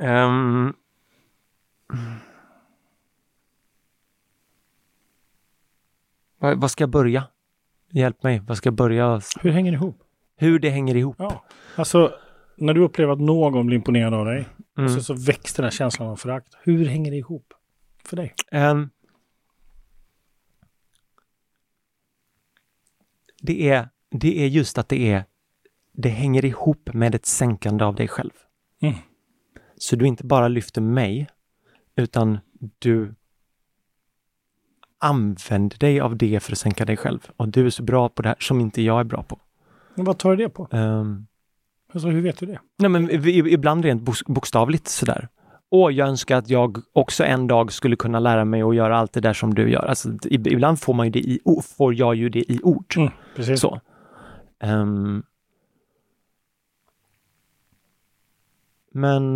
Ehm. 0.00 0.74
Vad, 6.38 6.60
vad 6.60 6.70
ska 6.70 6.82
jag 6.82 6.90
börja? 6.90 7.24
Hjälp 7.90 8.22
mig, 8.22 8.42
vad 8.46 8.56
ska 8.56 8.66
jag 8.66 8.74
börja? 8.74 9.20
Hur 9.40 9.50
hänger 9.50 9.72
det 9.72 9.76
ihop? 9.76 10.02
Hur 10.36 10.58
det 10.58 10.70
hänger 10.70 10.96
ihop? 10.96 11.16
Ja. 11.18 11.44
Alltså, 11.76 12.12
när 12.56 12.74
du 12.74 12.80
upplever 12.80 13.12
att 13.12 13.20
någon 13.20 13.66
blir 13.66 13.76
imponerad 13.76 14.14
av 14.14 14.26
dig, 14.26 14.46
Mm. 14.78 14.88
så, 14.88 15.02
så 15.02 15.14
väcks 15.14 15.54
den 15.54 15.64
här 15.64 15.70
känslan 15.70 16.08
av 16.08 16.16
förakt. 16.16 16.54
Hur 16.62 16.86
hänger 16.86 17.10
det 17.10 17.16
ihop 17.16 17.54
för 18.04 18.16
dig? 18.16 18.34
Ehm, 18.52 18.90
det, 23.42 23.68
är, 23.68 23.88
det 24.10 24.42
är 24.44 24.46
just 24.46 24.78
att 24.78 24.88
det 24.88 25.12
är 25.12 25.24
det 25.92 26.08
hänger 26.08 26.44
ihop 26.44 26.90
med 26.94 27.14
ett 27.14 27.26
sänkande 27.26 27.84
av 27.84 27.94
dig 27.94 28.08
själv. 28.08 28.30
Mm. 28.82 28.94
Så 29.76 29.96
du 29.96 30.06
inte 30.06 30.24
bara 30.24 30.48
lyfter 30.48 30.80
mig, 30.80 31.28
utan 31.96 32.38
du 32.78 33.14
använder 34.98 35.78
dig 35.78 36.00
av 36.00 36.16
det 36.16 36.40
för 36.42 36.52
att 36.52 36.58
sänka 36.58 36.84
dig 36.84 36.96
själv. 36.96 37.30
Och 37.36 37.48
du 37.48 37.66
är 37.66 37.70
så 37.70 37.82
bra 37.82 38.08
på 38.08 38.22
det 38.22 38.28
här 38.28 38.36
som 38.40 38.60
inte 38.60 38.82
jag 38.82 39.00
är 39.00 39.04
bra 39.04 39.22
på. 39.22 39.40
Men 39.94 40.04
vad 40.04 40.18
tar 40.18 40.30
du 40.30 40.36
det 40.36 40.48
på? 40.48 40.68
Ehm, 40.72 41.26
Alltså, 41.94 42.08
hur 42.08 42.20
vet 42.22 42.38
du 42.38 42.46
det? 42.46 42.58
nej 42.78 42.88
men 42.90 43.10
ibland 43.26 43.84
rent 43.84 44.02
bok- 44.02 44.26
bokstavligt 44.26 44.88
sådär. 44.88 45.28
Och 45.68 45.92
jag 45.92 46.08
önskar 46.08 46.36
att 46.36 46.48
jag 46.50 46.78
också 46.92 47.24
en 47.24 47.46
dag 47.46 47.72
skulle 47.72 47.96
kunna 47.96 48.18
lära 48.20 48.44
mig 48.44 48.62
att 48.62 48.74
göra 48.76 48.98
allt 48.98 49.12
det 49.12 49.20
där 49.20 49.32
som 49.32 49.54
du 49.54 49.70
gör. 49.70 49.84
Alltså, 49.84 50.08
ib- 50.08 50.48
ibland 50.48 50.80
får 50.80 50.94
man 50.94 51.06
ju 51.06 51.10
det 51.12 51.18
i, 51.18 51.40
får 51.76 51.94
jag 51.94 52.14
ju 52.14 52.28
det 52.28 52.52
i 52.52 52.60
ord. 52.62 52.94
Mm, 52.96 53.10
precis. 53.36 53.60
Så. 53.60 53.80
Ehm. 54.60 55.22
men 58.92 59.34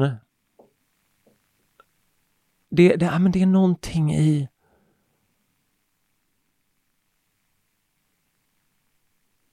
det, 2.71 2.97
det, 2.97 3.05
ja, 3.07 3.19
men 3.19 3.33
det 3.33 3.43
är 3.43 3.47
någonting 3.47 4.15
i 4.15 4.49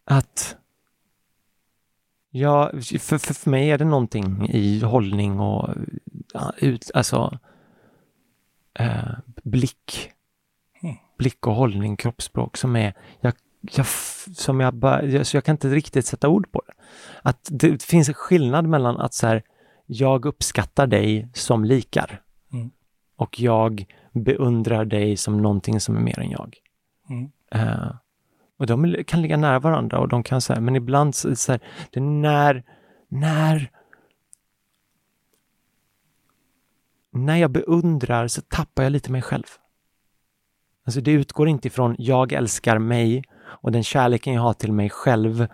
att 0.05 0.57
Ja, 2.37 2.71
för, 2.99 3.17
för, 3.17 3.33
för 3.33 3.49
mig 3.49 3.69
är 3.71 3.77
det 3.77 3.85
någonting 3.85 4.49
i 4.49 4.79
hållning 4.79 5.39
och 5.39 5.69
ut, 6.57 6.91
alltså 6.93 7.39
eh, 8.79 9.11
blick. 9.43 10.11
Mm. 10.83 10.95
Blick 11.17 11.47
och 11.47 11.55
hållning, 11.55 11.97
kroppsspråk 11.97 12.57
som 12.57 12.75
är, 12.75 12.93
jag, 13.21 13.33
jag, 13.61 13.85
som 14.35 14.59
jag 14.59 14.73
bara, 14.73 15.23
så 15.23 15.37
jag 15.37 15.43
kan 15.43 15.53
inte 15.53 15.69
riktigt 15.69 16.05
sätta 16.05 16.29
ord 16.29 16.51
på 16.51 16.61
det. 16.67 16.73
Att 17.21 17.47
det 17.51 17.83
finns 17.83 18.07
en 18.07 18.13
skillnad 18.13 18.67
mellan 18.67 18.97
att 18.97 19.13
så 19.13 19.27
här, 19.27 19.43
jag 19.85 20.25
uppskattar 20.25 20.87
dig 20.87 21.29
som 21.33 21.63
likar 21.63 22.21
Mm. 22.53 22.71
och 23.15 23.39
jag 23.39 23.85
beundrar 24.11 24.85
dig 24.85 25.17
som 25.17 25.41
någonting 25.41 25.79
som 25.79 25.97
är 25.97 26.01
mer 26.01 26.19
än 26.19 26.29
jag. 26.29 26.57
Mm. 27.09 27.31
Eh, 27.51 27.91
och 28.57 28.65
de 28.65 29.03
kan 29.07 29.21
ligga 29.21 29.37
nära 29.37 29.59
varandra 29.59 29.99
och 29.99 30.07
de 30.07 30.23
kan 30.23 30.41
säga, 30.41 30.59
men 30.59 30.75
ibland 30.75 31.15
så, 31.15 31.35
så 31.35 31.51
här, 31.51 31.61
det 31.91 31.99
är 31.99 32.03
när, 32.03 32.63
när 33.07 33.71
när 37.15 37.37
jag 37.37 37.51
beundrar 37.51 38.27
så 38.27 38.41
tappar 38.41 38.83
jag 38.83 38.91
lite 38.91 39.11
mig 39.11 39.21
själv. 39.21 39.43
Alltså 40.85 41.01
det 41.01 41.11
utgår 41.11 41.47
inte 41.47 41.67
ifrån 41.67 41.95
jag 41.97 42.33
älskar 42.33 42.79
mig 42.79 43.23
och 43.37 43.71
den 43.71 43.83
kärleken 43.83 44.33
jag 44.33 44.41
har 44.41 44.53
till 44.53 44.71
mig 44.71 44.89
själv 44.89 45.47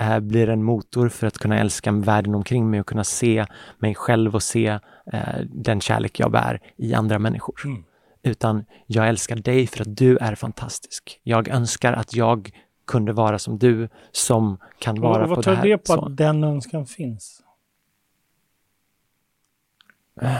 eh, 0.00 0.20
blir 0.20 0.48
en 0.48 0.62
motor 0.62 1.08
för 1.08 1.26
att 1.26 1.38
kunna 1.38 1.58
älska 1.58 1.92
världen 1.92 2.34
omkring 2.34 2.70
mig 2.70 2.80
och 2.80 2.86
kunna 2.86 3.04
se 3.04 3.46
mig 3.78 3.94
själv 3.94 4.34
och 4.34 4.42
se 4.42 4.66
eh, 5.12 5.40
den 5.44 5.80
kärlek 5.80 6.20
jag 6.20 6.32
bär 6.32 6.60
i 6.76 6.94
andra 6.94 7.18
människor. 7.18 7.60
Mm. 7.64 7.84
Utan 8.22 8.64
jag 8.86 9.08
älskar 9.08 9.36
dig 9.36 9.66
för 9.66 9.80
att 9.82 9.96
du 9.96 10.16
är 10.16 10.34
fantastisk. 10.34 11.20
Jag 11.22 11.48
önskar 11.48 11.92
att 11.92 12.14
jag 12.14 12.50
kunde 12.86 13.12
vara 13.12 13.38
som 13.38 13.58
du 13.58 13.88
som 14.12 14.58
kan 14.78 15.00
vara 15.00 15.22
Och 15.22 15.28
på 15.28 15.28
vad 15.28 15.38
det 15.38 15.42
tar 15.42 15.54
här. 15.54 15.64
det 15.64 15.78
på 15.78 15.92
så. 15.92 16.04
att 16.04 16.16
den 16.16 16.44
önskan 16.44 16.86
finns? 16.86 17.42
Eh. 20.20 20.36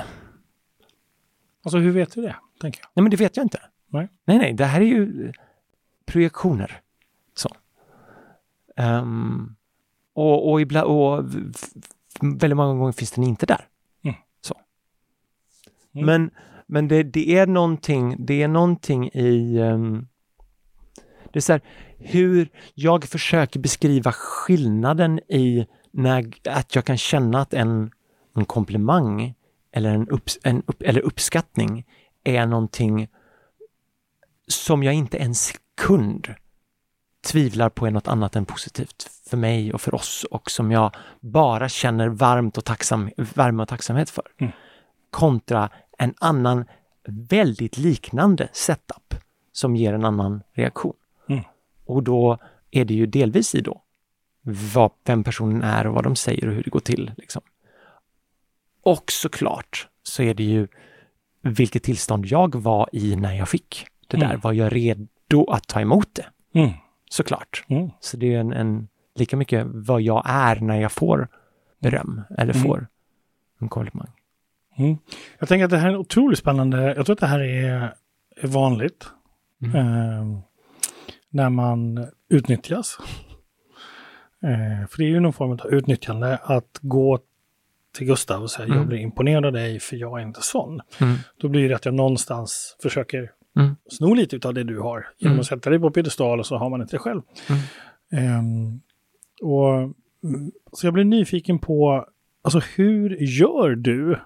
Alltså 1.62 1.78
hur 1.78 1.90
vet 1.92 2.14
du 2.14 2.22
det? 2.22 2.36
Tänker 2.60 2.80
jag. 2.80 2.88
Nej, 2.94 3.02
men 3.02 3.10
det 3.10 3.16
vet 3.16 3.36
jag 3.36 3.44
inte. 3.44 3.60
Nej. 3.86 4.08
nej, 4.24 4.38
nej 4.38 4.52
det 4.52 4.64
här 4.64 4.80
är 4.80 4.84
ju 4.84 5.32
projektioner. 6.06 6.80
Så. 7.34 7.48
Ehm, 8.76 9.56
och, 10.12 10.50
och, 10.50 10.60
ibland, 10.60 10.86
och 10.86 11.24
väldigt 12.20 12.56
många 12.56 12.74
gånger 12.74 12.92
finns 12.92 13.12
den 13.12 13.24
inte 13.24 13.46
där. 13.46 13.68
Mm. 14.02 14.16
Så. 14.40 14.54
Mm. 15.94 16.06
Men, 16.06 16.30
men 16.68 16.88
det, 16.88 17.02
det 17.02 17.38
är 17.38 17.46
någonting, 17.46 18.16
det 18.18 18.42
är 18.42 18.48
någonting 18.48 19.08
i 19.08 19.58
ehm, 19.58 20.06
det 21.32 21.38
är 21.38 21.40
så 21.40 21.52
här, 21.52 21.62
hur 21.98 22.48
jag 22.74 23.04
försöker 23.04 23.60
beskriva 23.60 24.12
skillnaden 24.12 25.18
i 25.18 25.66
när, 25.90 26.32
att 26.48 26.74
jag 26.74 26.84
kan 26.84 26.98
känna 26.98 27.40
att 27.40 27.54
en, 27.54 27.90
en 28.36 28.44
komplimang 28.44 29.34
eller, 29.72 29.94
en 29.94 30.08
upps, 30.08 30.38
en 30.42 30.62
upp, 30.66 30.82
eller 30.82 31.00
uppskattning 31.00 31.86
är 32.24 32.46
någonting 32.46 33.08
som 34.48 34.82
jag 34.82 34.94
inte 34.94 35.18
en 35.18 35.34
sekund 35.34 36.34
tvivlar 37.26 37.68
på 37.68 37.86
är 37.86 37.90
något 37.90 38.08
annat 38.08 38.36
än 38.36 38.46
positivt 38.46 39.10
för 39.30 39.36
mig 39.36 39.72
och 39.72 39.80
för 39.80 39.94
oss 39.94 40.24
och 40.30 40.50
som 40.50 40.70
jag 40.70 40.94
bara 41.20 41.68
känner 41.68 42.08
varmt 42.08 42.58
och 42.58 42.64
tacksam, 42.64 43.10
värme 43.16 43.62
och 43.62 43.68
tacksamhet 43.68 44.10
för. 44.10 44.24
Mm. 44.38 44.52
Kontra 45.10 45.70
en 45.98 46.14
annan 46.18 46.64
väldigt 47.06 47.78
liknande 47.78 48.48
setup 48.52 49.14
som 49.52 49.76
ger 49.76 49.92
en 49.92 50.04
annan 50.04 50.42
reaktion. 50.52 50.94
Mm. 51.28 51.44
Och 51.84 52.02
då 52.02 52.38
är 52.70 52.84
det 52.84 52.94
ju 52.94 53.06
delvis 53.06 53.54
i 53.54 53.60
då 53.60 53.82
vad, 54.74 54.90
vem 55.04 55.24
personen 55.24 55.62
är 55.62 55.86
och 55.86 55.94
vad 55.94 56.04
de 56.04 56.16
säger 56.16 56.48
och 56.48 56.54
hur 56.54 56.62
det 56.62 56.70
går 56.70 56.80
till. 56.80 57.12
Liksom. 57.16 57.42
Och 58.82 59.12
såklart 59.12 59.88
så 60.02 60.22
är 60.22 60.34
det 60.34 60.44
ju 60.44 60.68
vilket 61.42 61.82
tillstånd 61.82 62.26
jag 62.26 62.54
var 62.54 62.88
i 62.92 63.16
när 63.16 63.34
jag 63.34 63.48
fick 63.48 63.86
det 64.06 64.16
där. 64.16 64.26
Mm. 64.26 64.40
Var 64.40 64.52
jag 64.52 64.74
redo 64.74 65.50
att 65.50 65.66
ta 65.68 65.80
emot 65.80 66.08
det? 66.14 66.26
Mm. 66.60 66.70
Såklart. 67.10 67.64
Mm. 67.68 67.90
Så 68.00 68.16
det 68.16 68.34
är 68.34 68.40
en, 68.40 68.52
en 68.52 68.88
lika 69.14 69.36
mycket 69.36 69.66
vad 69.66 70.02
jag 70.02 70.22
är 70.26 70.60
när 70.60 70.80
jag 70.80 70.92
får 70.92 71.28
beröm 71.78 72.22
eller 72.38 72.54
Mm. 72.54 72.66
får 72.66 72.86
en 73.60 73.68
komplimang. 73.68 74.10
Mm. 74.78 74.96
Jag 75.38 75.48
tänker 75.48 75.64
att 75.64 75.70
det 75.70 75.76
här 75.78 75.90
är 75.90 75.96
otroligt 75.96 76.38
spännande. 76.38 76.94
Jag 76.96 77.06
tror 77.06 77.14
att 77.14 77.20
det 77.20 77.26
här 77.26 77.40
är, 77.40 77.94
är 78.36 78.46
vanligt. 78.48 79.06
Mm. 79.62 79.76
Eh, 79.76 80.38
när 81.30 81.50
man 81.50 82.06
utnyttjas. 82.30 82.98
Eh, 84.42 84.88
för 84.88 84.98
det 84.98 85.04
är 85.04 85.08
ju 85.08 85.20
någon 85.20 85.32
form 85.32 85.50
av 85.50 85.66
utnyttjande 85.66 86.36
att 86.42 86.78
gå 86.82 87.18
till 87.96 88.06
Gustav 88.06 88.42
och 88.42 88.50
säga 88.50 88.66
Mm. 88.66 88.78
jag 88.78 88.86
blir 88.86 88.98
imponerad 88.98 89.46
av 89.46 89.52
dig 89.52 89.80
för 89.80 89.96
jag 89.96 90.20
är 90.20 90.22
inte 90.26 90.40
sån. 90.42 90.80
Mm. 91.00 91.16
Då 91.40 91.48
blir 91.48 91.68
det 91.68 91.74
att 91.74 91.84
jag 91.84 91.94
någonstans 91.94 92.76
försöker 92.82 93.30
Mm. 93.56 93.76
sno 93.90 94.14
lite 94.14 94.48
av 94.48 94.54
det 94.54 94.64
du 94.64 94.78
har 94.80 95.06
genom 95.18 95.32
Mm. 95.32 95.40
att 95.40 95.46
sätta 95.46 95.70
dig 95.70 95.78
på 95.78 95.90
piedestal 95.90 96.38
och 96.38 96.46
så 96.46 96.56
har 96.56 96.70
man 96.70 96.80
inte 96.80 96.96
det 96.96 97.00
själv. 97.00 97.22
Ehm, 98.12 98.80
och, 99.42 99.94
så 100.72 100.86
jag 100.86 100.94
blir 100.94 101.04
nyfiken 101.04 101.58
på, 101.58 102.06
alltså 102.42 102.60
hur 102.76 103.16
gör 103.20 103.70
du 103.70 104.18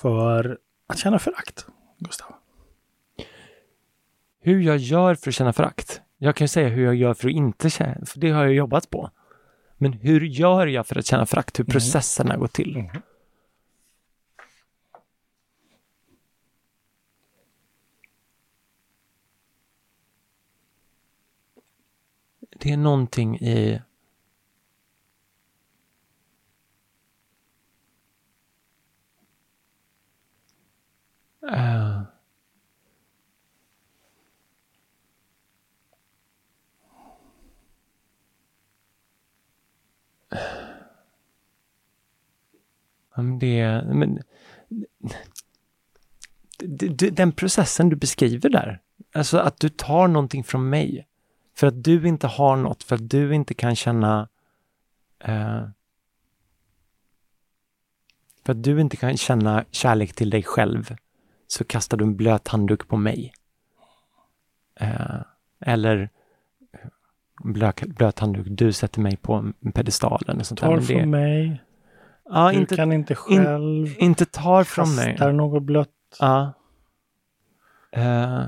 för 0.00 0.58
att 0.86 0.98
känna 0.98 1.18
förakt, 1.18 1.66
Gustav? 1.98 2.34
Hur 4.40 4.60
jag 4.60 4.76
gör 4.76 5.14
för 5.14 5.30
att 5.30 5.34
känna 5.34 5.52
förakt? 5.52 6.00
Jag 6.18 6.36
kan 6.36 6.44
ju 6.44 6.48
säga 6.48 6.68
hur 6.68 6.84
jag 6.84 6.94
gör 6.94 7.14
för 7.14 7.28
att 7.28 7.34
inte 7.34 7.70
känna, 7.70 8.06
för 8.06 8.20
det 8.20 8.30
har 8.30 8.44
jag 8.44 8.54
jobbat 8.54 8.90
på. 8.90 9.10
Men 9.76 9.92
hur 9.92 10.20
gör 10.20 10.66
jag 10.66 10.86
för 10.86 10.98
att 10.98 11.06
känna 11.06 11.26
förakt? 11.26 11.58
Hur 11.58 11.64
Mm. 11.64 11.72
processerna 11.72 12.36
går 12.36 12.48
till? 12.48 12.76
Mm. 12.76 13.02
Det 22.60 22.70
är 22.72 22.76
någonting 22.76 23.36
i 23.38 23.82
det, 43.38 43.82
men, 43.86 44.18
den 47.12 47.32
processen 47.32 47.88
du 47.88 47.96
beskriver 47.96 48.50
där, 48.50 48.80
alltså 49.14 49.38
att 49.38 49.60
du 49.60 49.68
tar 49.68 50.08
någonting 50.08 50.44
från 50.44 50.68
mig 50.70 51.06
för 51.56 51.66
att 51.66 51.84
du 51.84 52.08
inte 52.08 52.26
har 52.26 52.56
något, 52.56 52.82
för 52.82 52.94
att 52.94 53.10
du 53.10 53.34
inte 53.34 53.54
kan 53.54 53.76
känna 53.76 54.28
eh, 55.24 55.62
för 58.44 58.52
att 58.52 58.62
du 58.62 58.80
inte 58.80 58.96
kan 58.96 59.16
känna 59.16 59.64
kärlek 59.70 60.12
till 60.12 60.30
dig 60.30 60.42
själv 60.42 60.96
så 61.46 61.64
kastar 61.64 61.96
du 61.96 62.04
en 62.04 62.16
blöt 62.16 62.48
handduk 62.48 62.88
på 62.88 62.96
mig. 62.96 63.32
Eh, 64.80 65.20
eller 65.60 66.10
blöt, 67.44 67.80
blöt 67.80 68.18
handduk, 68.18 68.46
du 68.50 68.72
sätter 68.72 69.00
mig 69.00 69.16
på 69.16 69.34
en 69.34 69.72
pedestal 69.72 70.22
eller 70.28 70.42
sånt 70.44 70.60
där. 70.60 70.66
Tar 70.66 70.74
Men 70.76 70.80
det- 70.80 70.86
från 70.86 71.10
mig, 71.10 71.62
Ja, 72.30 72.50
du 72.52 72.58
inte, 72.58 72.76
kan 72.76 72.92
inte 72.92 73.14
själv, 73.14 73.94
inte 73.98 74.24
tar 74.24 74.64
från 74.64 74.94
mig. 74.94 75.10
kastar 75.10 75.32
något 75.32 75.62
blött. 75.62 75.88
Ja. 76.20 76.52
Eh, 77.92 78.42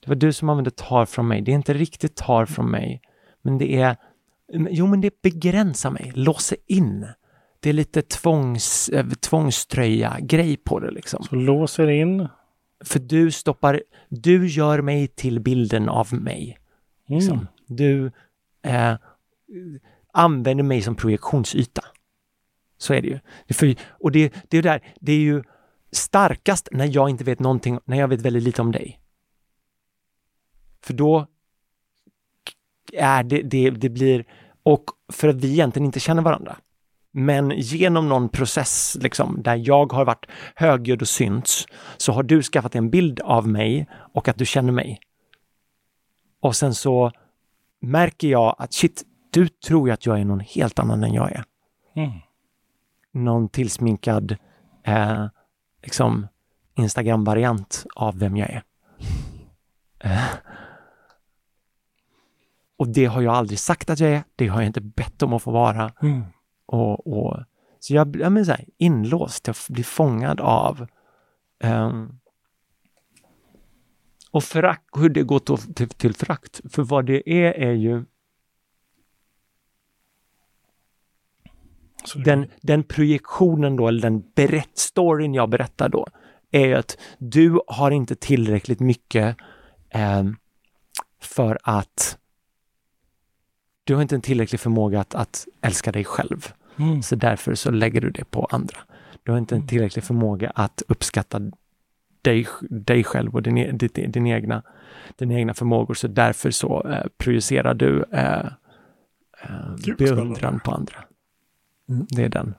det 0.00 0.08
var 0.08 0.14
du 0.14 0.32
som 0.32 0.48
använde 0.48 0.70
tar 0.70 1.06
från 1.06 1.28
mig. 1.28 1.40
Det 1.40 1.50
är 1.50 1.54
inte 1.54 1.74
riktigt 1.74 2.16
tar 2.16 2.46
från 2.46 2.70
mig. 2.70 3.02
Men 3.42 3.58
det 3.58 3.74
är, 3.80 3.96
jo 4.52 4.86
men 4.86 5.00
det 5.00 5.22
begränsar 5.22 5.90
mig, 5.90 6.12
låser 6.14 6.58
in. 6.66 7.06
Det 7.60 7.68
är 7.68 7.72
lite 7.72 8.02
tvångs, 8.02 8.88
eh, 8.88 9.06
tvångströja 9.06 10.16
grej 10.20 10.56
på 10.56 10.80
det 10.80 10.90
liksom. 10.90 11.24
Så 11.24 11.34
låser 11.34 11.88
in. 11.88 12.28
För 12.84 12.98
du 12.98 13.30
stoppar, 13.30 13.82
du 14.08 14.46
gör 14.46 14.80
mig 14.80 15.08
till 15.08 15.40
bilden 15.40 15.88
av 15.88 16.14
mig. 16.14 16.58
Mm. 17.08 17.18
Liksom. 17.18 17.46
Du 17.66 18.12
eh, 18.62 18.94
använder 20.12 20.64
mig 20.64 20.82
som 20.82 20.94
projektionsyta. 20.94 21.82
Så 22.82 22.94
är 22.94 23.02
det 23.02 23.08
ju. 23.08 23.18
För, 23.54 23.74
och 23.88 24.12
det, 24.12 24.34
det 24.48 24.56
är 24.56 24.58
ju 24.58 24.62
där, 24.62 24.82
det 25.00 25.12
är 25.12 25.18
ju 25.18 25.42
starkast 25.92 26.68
när 26.72 26.94
jag 26.94 27.10
inte 27.10 27.24
vet 27.24 27.40
någonting, 27.40 27.78
när 27.84 27.98
jag 27.98 28.08
vet 28.08 28.20
väldigt 28.20 28.42
lite 28.42 28.62
om 28.62 28.72
dig. 28.72 29.00
För 30.84 30.94
då 30.94 31.26
är 32.92 33.22
det, 33.22 33.42
det, 33.42 33.70
det 33.70 33.88
blir, 33.88 34.24
och 34.62 34.84
för 35.12 35.28
att 35.28 35.36
vi 35.36 35.52
egentligen 35.52 35.86
inte 35.86 36.00
känner 36.00 36.22
varandra. 36.22 36.56
Men 37.10 37.52
genom 37.56 38.08
någon 38.08 38.28
process 38.28 38.96
liksom, 39.00 39.42
där 39.42 39.56
jag 39.56 39.92
har 39.92 40.04
varit 40.04 40.26
högljudd 40.54 41.02
och 41.02 41.08
synts, 41.08 41.66
så 41.96 42.12
har 42.12 42.22
du 42.22 42.42
skaffat 42.42 42.74
en 42.74 42.90
bild 42.90 43.20
av 43.20 43.48
mig 43.48 43.86
och 44.14 44.28
att 44.28 44.38
du 44.38 44.46
känner 44.46 44.72
mig. 44.72 45.00
Och 46.40 46.56
sen 46.56 46.74
så 46.74 47.12
märker 47.80 48.28
jag 48.28 48.56
att 48.58 48.72
shit, 48.72 49.02
du 49.30 49.48
tror 49.48 49.88
ju 49.88 49.92
att 49.92 50.06
jag 50.06 50.20
är 50.20 50.24
någon 50.24 50.40
helt 50.40 50.78
annan 50.78 51.04
än 51.04 51.14
jag 51.14 51.32
är. 51.32 51.44
Mm. 51.96 52.10
Någon 53.12 53.48
tillsminkad 53.48 54.36
eh, 54.84 55.26
liksom 55.82 56.26
Instagram-variant 56.74 57.86
av 57.94 58.18
vem 58.18 58.36
jag 58.36 58.50
är. 58.50 58.62
Eh. 59.98 60.24
Och 62.76 62.88
det 62.88 63.04
har 63.04 63.22
jag 63.22 63.34
aldrig 63.34 63.58
sagt 63.58 63.90
att 63.90 64.00
jag 64.00 64.10
är, 64.10 64.24
det 64.36 64.46
har 64.46 64.60
jag 64.60 64.66
inte 64.66 64.80
bett 64.80 65.22
om 65.22 65.32
att 65.32 65.42
få 65.42 65.50
vara. 65.50 65.92
Mm. 66.02 66.22
Och, 66.66 67.06
och, 67.06 67.44
så 67.78 67.94
jag 67.94 68.06
blir 68.08 68.48
ja, 68.48 68.56
inlåst, 68.78 69.46
jag 69.46 69.56
blir 69.68 69.84
fångad 69.84 70.40
av 70.40 70.86
ehm, 71.60 72.18
och 74.30 74.44
förakt, 74.44 74.84
hur 74.96 75.08
det 75.08 75.22
går 75.22 75.38
till, 75.38 75.74
till, 75.74 75.88
till 75.88 76.14
förakt. 76.14 76.60
För 76.70 76.82
vad 76.82 77.06
det 77.06 77.30
är, 77.30 77.52
är 77.52 77.72
ju 77.72 78.04
Så 81.91 81.91
det- 81.91 81.91
den, 82.24 82.46
den 82.60 82.82
projektionen 82.82 83.76
då, 83.76 83.88
eller 83.88 84.02
den 84.02 84.24
berätt, 84.34 84.78
storyn 84.78 85.34
jag 85.34 85.48
berättar 85.48 85.88
då, 85.88 86.06
är 86.50 86.74
att 86.74 86.98
du 87.18 87.60
har 87.66 87.90
inte 87.90 88.14
tillräckligt 88.14 88.80
mycket 88.80 89.36
ehm, 89.90 90.36
för 91.20 91.58
att 91.62 92.18
du 93.84 93.94
har 93.94 94.02
inte 94.02 94.14
en 94.14 94.20
tillräcklig 94.20 94.60
förmåga 94.60 95.00
att, 95.00 95.14
att 95.14 95.46
älska 95.60 95.92
dig 95.92 96.04
själv. 96.04 96.52
Mm. 96.78 97.02
Så 97.02 97.16
därför 97.16 97.54
så 97.54 97.70
lägger 97.70 98.00
du 98.00 98.10
det 98.10 98.24
på 98.24 98.44
andra. 98.50 98.78
Du 99.22 99.32
har 99.32 99.38
inte 99.38 99.54
en 99.54 99.66
tillräcklig 99.66 100.04
förmåga 100.04 100.52
att 100.54 100.82
uppskatta 100.88 101.40
dig, 102.22 102.46
dig 102.70 103.04
själv 103.04 103.34
och 103.34 103.42
din, 103.42 103.58
e- 103.58 103.72
din, 103.72 104.12
din 104.12 104.26
egna, 104.26 104.62
dina 105.16 105.34
egna 105.34 105.54
förmågor. 105.54 105.94
Så 105.94 106.08
därför 106.08 106.50
så 106.50 106.88
eh, 106.88 107.06
projicerar 107.18 107.74
du 107.74 108.04
eh, 108.12 108.46
eh, 109.42 109.96
beundran 109.98 110.60
på 110.60 110.70
andra. 110.70 110.96
Mm. 111.88 112.06
Det 112.10 112.22
är 112.24 112.28
den. 112.28 112.54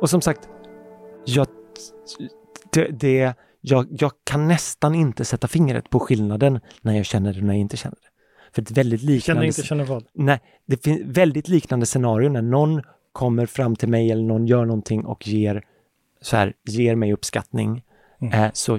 Och 0.00 0.10
som 0.10 0.20
sagt, 0.20 0.48
jag, 1.24 1.46
det, 2.72 2.88
det, 2.88 3.34
jag, 3.60 3.86
jag 3.90 4.12
kan 4.24 4.48
nästan 4.48 4.94
inte 4.94 5.24
sätta 5.24 5.48
fingret 5.48 5.90
på 5.90 6.00
skillnaden 6.00 6.60
när 6.82 6.96
jag 6.96 7.06
känner 7.06 7.32
det 7.32 7.38
och 7.38 7.44
när 7.44 7.54
jag 7.54 7.60
inte 7.60 7.76
känner 7.76 7.96
det. 7.96 8.08
För 8.52 8.62
ett 8.62 8.70
väldigt 8.70 9.00
Känner 9.00 9.12
liknande, 9.14 9.46
inte, 9.46 9.62
känner 9.62 9.84
vad? 9.84 10.04
nej, 10.14 10.40
det 10.66 10.84
finns 10.84 11.00
väldigt 11.04 11.48
liknande 11.48 11.86
scenario 11.86 12.28
när 12.28 12.42
någon 12.42 12.82
kommer 13.12 13.46
fram 13.46 13.76
till 13.76 13.88
mig 13.88 14.10
eller 14.10 14.22
någon 14.22 14.46
gör 14.46 14.64
någonting 14.64 15.04
och 15.04 15.28
ger, 15.28 15.64
så 16.22 16.36
här, 16.36 16.52
ger 16.68 16.96
mig 16.96 17.12
uppskattning. 17.12 17.82
Mm. 18.20 18.44
Eh, 18.44 18.50
så, 18.52 18.78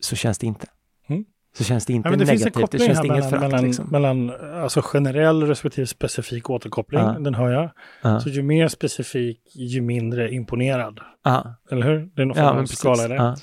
så 0.00 0.16
känns 0.16 0.38
det 0.38 0.46
inte. 0.46 0.66
Mm. 1.08 1.24
Så 1.56 1.64
känns 1.64 1.86
det 1.86 1.92
inte 1.92 2.08
Ja, 2.08 2.16
det 2.16 2.24
negativt, 2.24 2.70
det 2.70 2.78
känns 2.78 3.04
inget 3.04 3.30
förakt. 3.30 3.42
mellan, 3.42 3.64
liksom. 3.64 3.86
mellan 3.90 4.30
alltså 4.62 4.80
generell 4.84 5.42
respektive 5.42 5.86
specifik 5.86 6.50
återkoppling, 6.50 7.00
Ja. 7.00 7.16
den 7.20 7.34
hör 7.34 7.50
jag. 7.52 7.70
Ja. 8.02 8.20
Så 8.20 8.28
ju 8.28 8.42
mer 8.42 8.68
specifik, 8.68 9.40
ju 9.54 9.80
mindre 9.80 10.32
imponerad. 10.32 11.00
Ja, 11.24 11.54
Eller 11.70 11.86
hur? 11.86 12.10
Det 12.14 12.22
är 12.22 12.26
någon 12.26 12.36
form 12.36 12.58
av 12.58 12.66
skala 12.66 13.04
i 13.04 13.08
det. 13.08 13.36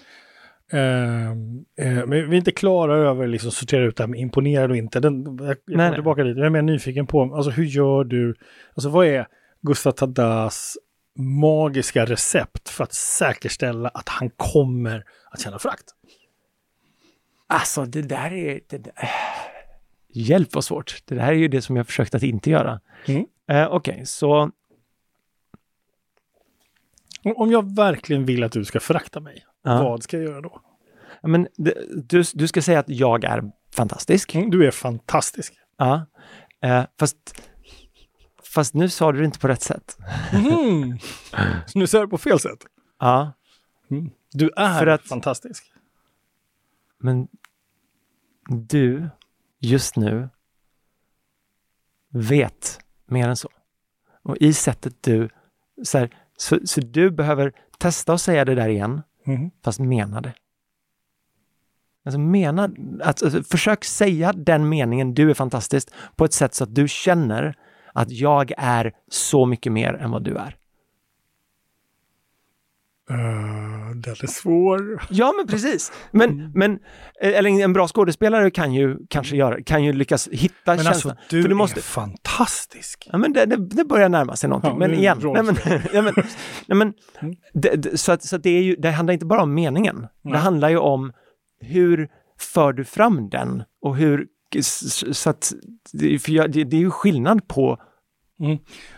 Ehm, 0.73 1.65
eh, 1.77 2.05
men 2.05 2.09
vi 2.09 2.17
är 2.17 2.33
inte 2.33 2.51
klara 2.51 2.97
över 2.97 3.27
liksom 3.27 3.51
sortera 3.51 3.83
ut 3.83 3.97
det 3.97 4.03
här 4.03 4.07
med 4.07 4.19
imponerad 4.19 4.71
och 4.71 4.77
inte. 4.77 4.99
Den, 4.99 5.37
jag 5.41 5.47
jag 5.47 5.57
kommer 5.65 5.93
tillbaka 5.93 6.23
dit. 6.23 6.37
Jag 6.37 6.45
är 6.45 6.49
mer 6.49 6.61
nyfiken 6.61 7.07
på, 7.07 7.35
alltså 7.35 7.51
hur 7.51 7.63
gör 7.63 8.03
du, 8.03 8.35
alltså 8.75 8.89
vad 8.89 9.05
är 9.07 9.27
Gustav 9.61 9.91
Tadas 9.91 10.77
magiska 11.15 12.05
recept 12.05 12.69
för 12.69 12.83
att 12.83 12.93
säkerställa 12.93 13.89
att 13.89 14.09
han 14.09 14.29
kommer 14.29 15.05
att 15.31 15.39
känna 15.41 15.59
frakt? 15.59 15.85
Alltså 17.47 17.85
det 17.85 18.01
där 18.01 18.33
är... 18.33 18.59
Det 18.69 18.77
där. 18.77 18.93
Hjälp 20.13 20.55
vad 20.55 20.63
svårt. 20.63 21.01
Det 21.05 21.15
där 21.15 21.27
är 21.27 21.31
ju 21.31 21.47
det 21.47 21.61
som 21.61 21.75
jag 21.75 21.85
försökt 21.87 22.15
att 22.15 22.23
inte 22.23 22.49
göra. 22.49 22.79
Mm. 23.07 23.25
Eh, 23.51 23.67
Okej, 23.71 24.05
så 24.05 24.51
Om- 27.35 27.51
jag 27.51 27.75
verkligen 27.75 28.25
vill 28.25 28.43
att 28.43 28.51
du 28.51 28.65
ska 28.65 28.79
förakta 28.79 29.19
mig, 29.19 29.45
Ja. 29.63 29.83
vad 29.83 30.03
ska 30.03 30.17
jag 30.17 30.25
göra 30.25 30.41
då? 30.41 30.61
men, 31.23 31.47
det, 31.57 31.73
du, 31.95 32.23
du 32.33 32.47
ska 32.47 32.61
säga 32.61 32.79
att 32.79 32.89
jag 32.89 33.23
är 33.23 33.51
fantastisk. 33.75 34.35
Mm, 34.35 34.49
Du 34.49 34.67
är 34.67 34.71
fantastisk. 34.71 35.53
Ja. 35.77 36.05
Eh, 36.63 36.83
fast, 36.99 37.41
fast 38.53 38.73
nu 38.73 38.89
sa 38.89 39.11
du 39.11 39.19
det 39.19 39.25
inte 39.25 39.39
på 39.39 39.47
rätt 39.47 39.61
sätt. 39.61 39.97
Mhm. 40.33 40.99
Så 41.67 41.79
nu 41.79 41.87
säger 41.87 42.05
du 42.05 42.09
på 42.09 42.17
fel 42.17 42.39
sätt. 42.39 42.65
Ja, 42.99 43.33
Du 44.33 44.49
är 44.55 44.79
För 44.79 44.87
att- 44.87 45.07
fantastisk. 45.07 45.71
men 46.99 47.27
du 48.49 49.09
just 49.59 49.95
nu 49.95 50.29
vet 52.09 52.79
mer 53.05 53.27
än 53.29 53.35
så. 53.35 53.49
Och 54.23 54.37
i 54.37 54.53
sättet 54.53 55.03
du, 55.03 55.29
så, 55.83 55.97
här, 55.97 56.09
så, 56.37 56.59
så 56.65 56.81
du 56.81 57.11
behöver 57.11 57.53
testa 57.77 58.13
att 58.13 58.21
säga 58.21 58.45
det 58.45 58.55
där 58.55 58.69
igen, 58.69 59.01
Mhm. 59.25 59.51
fast 59.63 59.79
mena 59.79 60.21
det. 60.21 60.33
Alltså 62.05 62.19
mena, 62.19 62.63
att, 63.01 63.23
alltså, 63.23 63.43
försök 63.43 63.83
säga 63.83 64.33
den 64.33 64.69
meningen, 64.69 65.13
du 65.13 65.29
är 65.29 65.33
fantastisk, 65.33 65.89
på 66.15 66.25
ett 66.25 66.33
sätt 66.33 66.53
så 66.53 66.63
att 66.63 66.75
du 66.75 66.87
känner 66.87 67.55
att 67.93 68.11
jag 68.11 68.51
är 68.57 68.91
så 69.11 69.45
mycket 69.45 69.71
mer 69.71 69.93
än 69.93 70.11
vad 70.11 70.23
du 70.23 70.35
är. 70.35 70.55
Uh, 73.11 73.95
den 73.95 74.11
är 74.23 74.27
svår. 74.27 75.01
Ja, 75.09 75.33
men 75.37 75.47
precis. 75.47 75.91
Men, 76.11 76.51
men 76.55 76.79
eh, 77.21 77.37
eller 77.37 77.49
en 77.49 77.73
bra 77.73 77.87
skådespelare 77.87 78.51
kan 78.51 78.73
ju 78.73 78.97
kanske 79.09 79.35
göra, 79.35 79.63
kan 79.63 79.83
ju 79.83 79.93
lyckas 79.93 80.27
hitta 80.31 80.75
Men 80.75 80.77
känslan. 80.83 81.11
alltså, 81.11 81.35
du 81.35 81.41
du 81.41 81.55
måste, 81.55 81.79
är 81.79 81.81
fantastisk. 81.81 83.07
Ja, 83.11 83.17
men 83.17 83.33
det, 83.33 83.45
det, 83.45 83.57
det 83.57 83.85
börjar 83.85 84.09
närma 84.09 84.35
sig 84.35 84.49
någonting. 84.49 84.71
Ja, 84.71 84.77
men 84.77 84.93
igen, 84.93 85.17
nej, 85.23 85.43
men, 85.43 85.55
ja, 85.93 86.01
men, 86.01 86.13
nej, 86.67 86.77
men, 86.77 86.93
Mm. 87.21 87.35
det, 87.53 87.75
det, 87.75 87.97
så 87.97 88.11
att, 88.11 88.23
så 88.23 88.35
att 88.35 88.43
det, 88.43 88.49
är 88.49 88.61
ju, 88.61 88.75
det 88.75 88.91
handlar 88.91 89.13
inte 89.13 89.25
bara 89.25 89.41
om 89.43 89.53
meningen. 89.53 90.01
Det 90.01 90.29
Nej. 90.29 90.39
handlar 90.39 90.69
ju 90.69 90.77
om 90.77 91.13
hur 91.59 92.09
för 92.39 92.73
du 92.73 92.83
fram 92.85 93.29
den 93.29 93.63
och 93.81 93.95
hur... 93.97 94.27
Så 95.11 95.29
att, 95.29 95.53
det, 95.93 96.19
för 96.19 96.31
jag, 96.31 96.51
det, 96.51 96.63
det 96.63 96.77
är 96.77 96.81
ju 96.81 96.91
skillnad 96.91 97.47
på... 97.47 97.77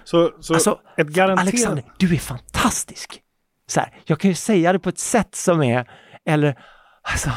Så, 0.04 0.32
så 0.40 0.54
Alltså, 0.54 0.80
ett 0.98 1.08
garanterat... 1.08 1.48
Alexander, 1.48 1.84
du 1.98 2.14
är 2.14 2.20
fantastisk! 2.20 3.22
Så 3.68 3.80
här, 3.80 3.98
jag 4.06 4.20
kan 4.20 4.30
ju 4.32 4.36
säga 4.36 4.74
det 4.74 4.80
på 4.80 4.90
ett 4.90 5.00
sätt 5.00 5.36
som 5.36 5.64
är, 5.64 5.90
eller, 6.26 6.60
alltså, 7.02 7.30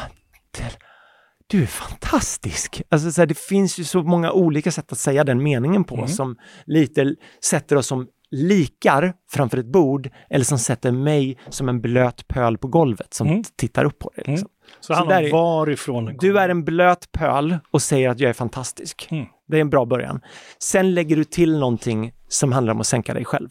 du 1.47 1.61
är 1.61 1.67
fantastisk! 1.67 2.81
Alltså, 2.89 3.11
så 3.11 3.21
här, 3.21 3.25
det 3.25 3.37
finns 3.37 3.79
ju 3.79 3.83
så 3.83 4.03
många 4.03 4.31
olika 4.31 4.71
sätt 4.71 4.91
att 4.91 4.97
säga 4.97 5.23
den 5.23 5.43
meningen 5.43 5.83
på 5.83 5.95
Mm. 5.95 6.07
som 6.07 6.35
lite 6.65 7.15
sätter 7.43 7.75
oss 7.75 7.87
som 7.87 8.07
likar 8.31 9.13
framför 9.29 9.57
ett 9.57 9.65
bord 9.65 10.09
eller 10.29 10.45
som 10.45 10.59
sätter 10.59 10.91
mig 10.91 11.37
som 11.49 11.69
en 11.69 11.81
blöt 11.81 12.27
pöl 12.27 12.57
på 12.57 12.67
golvet 12.67 13.13
som 13.13 13.27
Mm. 13.27 13.43
tittar 13.55 13.85
upp 13.85 13.99
på 13.99 14.11
det. 14.15 14.27
Liksom. 14.27 14.49
så 14.79 14.93
det 14.93 14.97
så 14.97 15.03
om 15.05 15.11
är- 15.11 15.31
varifrån 15.31 16.05
den 16.05 16.17
Du 16.17 16.39
är 16.39 16.49
en 16.49 16.63
blöt 16.63 17.11
pöl 17.11 17.57
och 17.71 17.81
säger 17.81 18.09
att 18.09 18.19
jag 18.19 18.29
är 18.29 18.33
fantastisk. 18.33 19.07
Mm. 19.11 19.25
Det 19.47 19.57
är 19.57 19.61
en 19.61 19.69
bra 19.69 19.85
början. 19.85 20.21
Sen 20.59 20.93
lägger 20.93 21.15
du 21.15 21.23
till 21.23 21.59
någonting 21.59 22.13
som 22.27 22.51
handlar 22.51 22.73
om 22.73 22.79
att 22.79 22.87
sänka 22.87 23.13
dig 23.13 23.25
själv. 23.25 23.49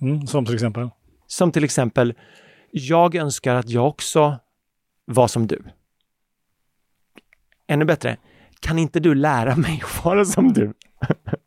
Mm, 0.00 0.26
som 0.26 0.44
till 0.46 0.54
exempel? 0.54 0.90
Som 1.26 1.52
till 1.52 1.64
exempel, 1.64 2.14
jag 2.70 3.14
önskar 3.14 3.54
att 3.54 3.68
jag 3.70 3.86
också 3.88 4.38
var 5.04 5.28
som 5.28 5.46
du. 5.46 5.62
Ännu 7.66 7.84
bättre, 7.84 8.16
kan 8.60 8.78
inte 8.78 9.00
du 9.00 9.14
lära 9.14 9.56
mig 9.56 9.82
att 9.84 10.04
vara 10.04 10.24
som 10.24 10.52
du? 10.52 10.72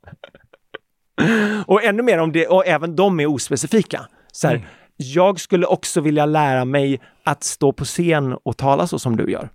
och 1.68 1.84
ännu 1.84 2.04
mer 2.04 2.18
om 2.18 2.32
det, 2.32 2.48
och 2.48 2.68
även 2.68 2.96
de 2.96 3.20
är 3.20 3.26
ospecifika. 3.26 4.08
Så 4.32 4.48
här, 4.48 4.56
Mm. 4.56 4.68
Jag 4.96 5.40
skulle 5.40 5.66
också 5.66 6.02
vilja 6.02 6.26
lära 6.26 6.66
mig 6.66 7.02
att 7.24 7.44
stå 7.44 7.74
på 7.74 7.86
scen 7.86 8.34
och 8.44 8.58
tala 8.58 8.88
så 8.88 9.00
som 9.00 9.16
du 9.18 9.32
gör. 9.32 9.50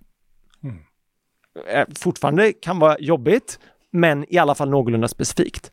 Mm. 0.63 0.77
Eh, 1.67 1.85
Fortfarande 1.99 2.53
kan 2.53 2.79
vara 2.79 2.99
jobbigt, 2.99 3.59
men 3.91 4.33
i 4.33 4.37
alla 4.37 4.55
fall 4.55 4.69
någorlunda 4.69 5.07
specifikt. 5.07 5.71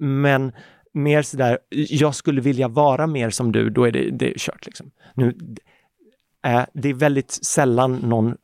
Men 0.00 0.52
mer 0.92 1.22
sådär, 1.22 1.58
jag 1.70 2.14
skulle 2.14 2.40
vilja 2.40 2.68
vara 2.68 3.06
mer 3.06 3.30
som 3.30 3.52
du, 3.52 3.70
då 3.70 3.84
är 3.84 3.92
det, 3.92 4.10
det 4.10 4.30
är 4.30 4.38
kört. 4.38 4.66
Liksom. 4.66 4.90
Nu, 5.14 5.38
eh, 6.46 6.64
det 6.74 6.88
är 6.88 6.94
väldigt 6.94 7.30
sällan 7.30 7.96
någon 7.96 8.36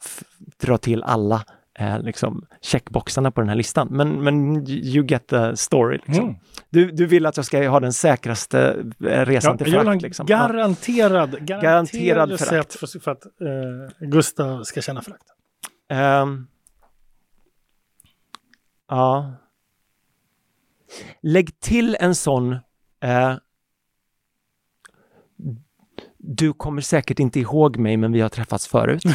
drar 0.61 0.77
till 0.77 1.03
alla 1.03 1.45
eh, 1.79 2.03
liksom, 2.03 2.47
checkboxarna 2.61 3.31
på 3.31 3.41
den 3.41 3.49
här 3.49 3.57
listan, 3.57 3.89
men, 3.91 4.25
men 4.25 4.69
you 4.69 5.07
get 5.07 5.27
the 5.27 5.57
story. 5.57 6.01
Liksom. 6.07 6.25
Mm. 6.25 6.37
Du, 6.71 6.91
du 6.91 7.07
vill 7.07 7.27
att 7.27 7.37
jag 7.37 7.47
ska 7.47 7.69
ha 7.69 7.81
den 7.81 7.93
säkraste 7.93 8.85
eh, 9.05 9.27
resan 9.27 9.57
Ja, 9.59 9.65
till 9.65 9.73
frakt. 9.73 10.03
Liksom. 10.03 10.27
Garanterad, 10.27 11.31
garanterad, 11.31 11.63
Garanterad 11.63 12.31
recept 12.31 12.75
för, 12.75 13.01
för 13.01 13.11
att 13.11 13.25
eh, 13.25 14.09
Gustav 14.09 14.63
ska 14.63 14.83
känna 14.83 15.03
förakt. 15.03 15.25
Ehm. 15.89 16.47
ja. 18.89 19.35
Lägg 21.23 21.61
till 21.61 21.97
en 22.01 22.15
sån 22.15 22.53
eh, 23.01 23.35
du 26.19 26.53
kommer 26.53 26.83
säkert 26.83 27.19
inte 27.19 27.41
ihåg 27.41 27.77
mig, 27.77 27.97
men 27.97 28.13
vi 28.13 28.21
har 28.21 28.29
träffats 28.29 28.69
förut. 28.69 29.03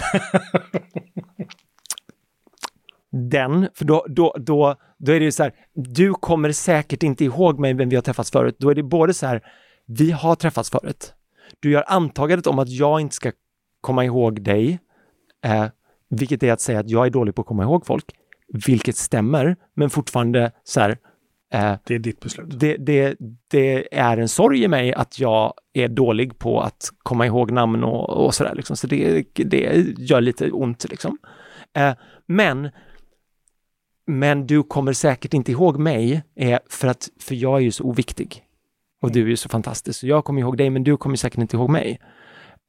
Den, 3.12 3.68
för 3.74 3.86
då, 3.86 4.06
då, 4.10 4.36
då, 4.40 4.76
då 4.98 5.12
är 5.12 5.20
det 5.20 5.26
ju 5.26 5.32
så 5.32 5.44
här, 5.44 5.54
du 5.74 6.14
kommer 6.14 6.52
säkert 6.52 7.04
inte 7.04 7.26
ihåg 7.26 7.60
mig, 7.60 7.74
men 7.74 7.90
vi 7.90 7.96
har 7.96 8.04
träffats 8.04 8.32
förut. 8.32 8.56
Då 8.60 8.70
är 8.70 8.76
det 8.76 8.84
både 8.84 9.14
så 9.14 9.26
här, 9.26 9.42
vi 9.86 10.12
har 10.12 10.36
träffats 10.36 10.70
förut. 10.70 11.14
Du 11.60 11.72
gör 11.72 11.84
antagandet 11.88 12.48
om 12.48 12.60
att 12.60 12.70
jag 12.70 13.02
inte 13.02 13.16
ska 13.16 13.32
komma 13.82 14.06
ihåg 14.06 14.42
dig, 14.44 14.80
eh, 15.46 15.66
vilket 16.10 16.44
är 16.44 16.54
att 16.54 16.62
säga 16.62 16.80
att 16.80 16.90
jag 16.90 17.06
är 17.06 17.10
dålig 17.10 17.36
på 17.36 17.42
att 17.42 17.48
komma 17.48 17.64
ihåg 17.64 17.86
folk, 17.86 18.06
vilket 18.66 18.96
stämmer, 18.96 19.56
men 19.74 19.90
fortfarande 19.90 20.52
så 20.64 20.80
här, 20.80 20.98
eh, 21.54 21.74
Det 21.86 21.96
är 21.96 22.00
ditt 22.00 22.20
beslut. 22.20 22.60
det, 22.60 22.78
det, 22.78 23.16
det 23.48 23.98
är 23.98 24.18
en 24.18 24.30
sorg 24.30 24.64
i 24.64 24.68
mig 24.68 24.94
att 24.94 25.20
jag 25.20 25.54
är 25.74 25.88
dålig 25.88 26.40
på 26.40 26.62
att 26.62 26.90
komma 27.04 27.26
ihåg 27.26 27.52
namn 27.52 27.84
och, 27.84 28.26
och 28.26 28.34
sådär. 28.34 28.56
Liksom. 28.56 28.78
Så 28.78 28.88
det, 28.88 29.24
det 29.34 29.86
gör 29.98 30.22
lite 30.22 30.52
ont. 30.52 30.86
Liksom. 30.90 31.18
Eh, 31.78 31.94
men, 32.26 32.70
men 34.08 34.48
du 34.48 34.64
kommer 34.64 34.94
säkert 34.94 35.34
inte 35.34 35.52
ihåg 35.52 35.80
mig 35.80 36.24
eh, 36.36 36.60
för, 36.70 36.88
att, 36.88 37.10
för 37.20 37.36
jag 37.36 37.58
är 37.58 37.62
ju 37.62 37.72
så 37.72 37.84
oviktig. 37.84 38.44
Och 39.02 39.12
du 39.12 39.22
är 39.22 39.28
ju 39.28 39.38
så 39.38 39.50
fantastisk. 39.50 40.00
Så 40.00 40.08
jag 40.08 40.26
kommer 40.26 40.42
ihåg 40.42 40.58
dig, 40.58 40.70
men 40.70 40.84
du 40.84 40.98
kommer 40.98 41.16
säkert 41.16 41.40
inte 41.40 41.58
ihåg 41.58 41.70
mig. 41.70 42.00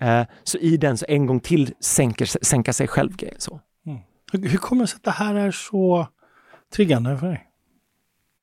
Eh, 0.00 0.26
så 0.44 0.58
i 0.58 0.76
den 0.76 0.98
så 0.98 1.04
en 1.08 1.26
gång 1.26 1.40
till 1.40 1.74
sänker, 1.80 2.44
sänka 2.44 2.72
sig 2.72 2.88
själv. 2.88 3.12
Så. 3.38 3.60
Hur, 4.32 4.48
hur 4.48 4.58
kommer 4.58 4.82
det 4.82 4.86
sig 4.86 4.96
att 4.96 5.04
det 5.04 5.10
här 5.10 5.34
är 5.34 5.50
så 5.50 6.08
triggande 6.72 7.18
för 7.18 7.26
dig? 7.26 7.50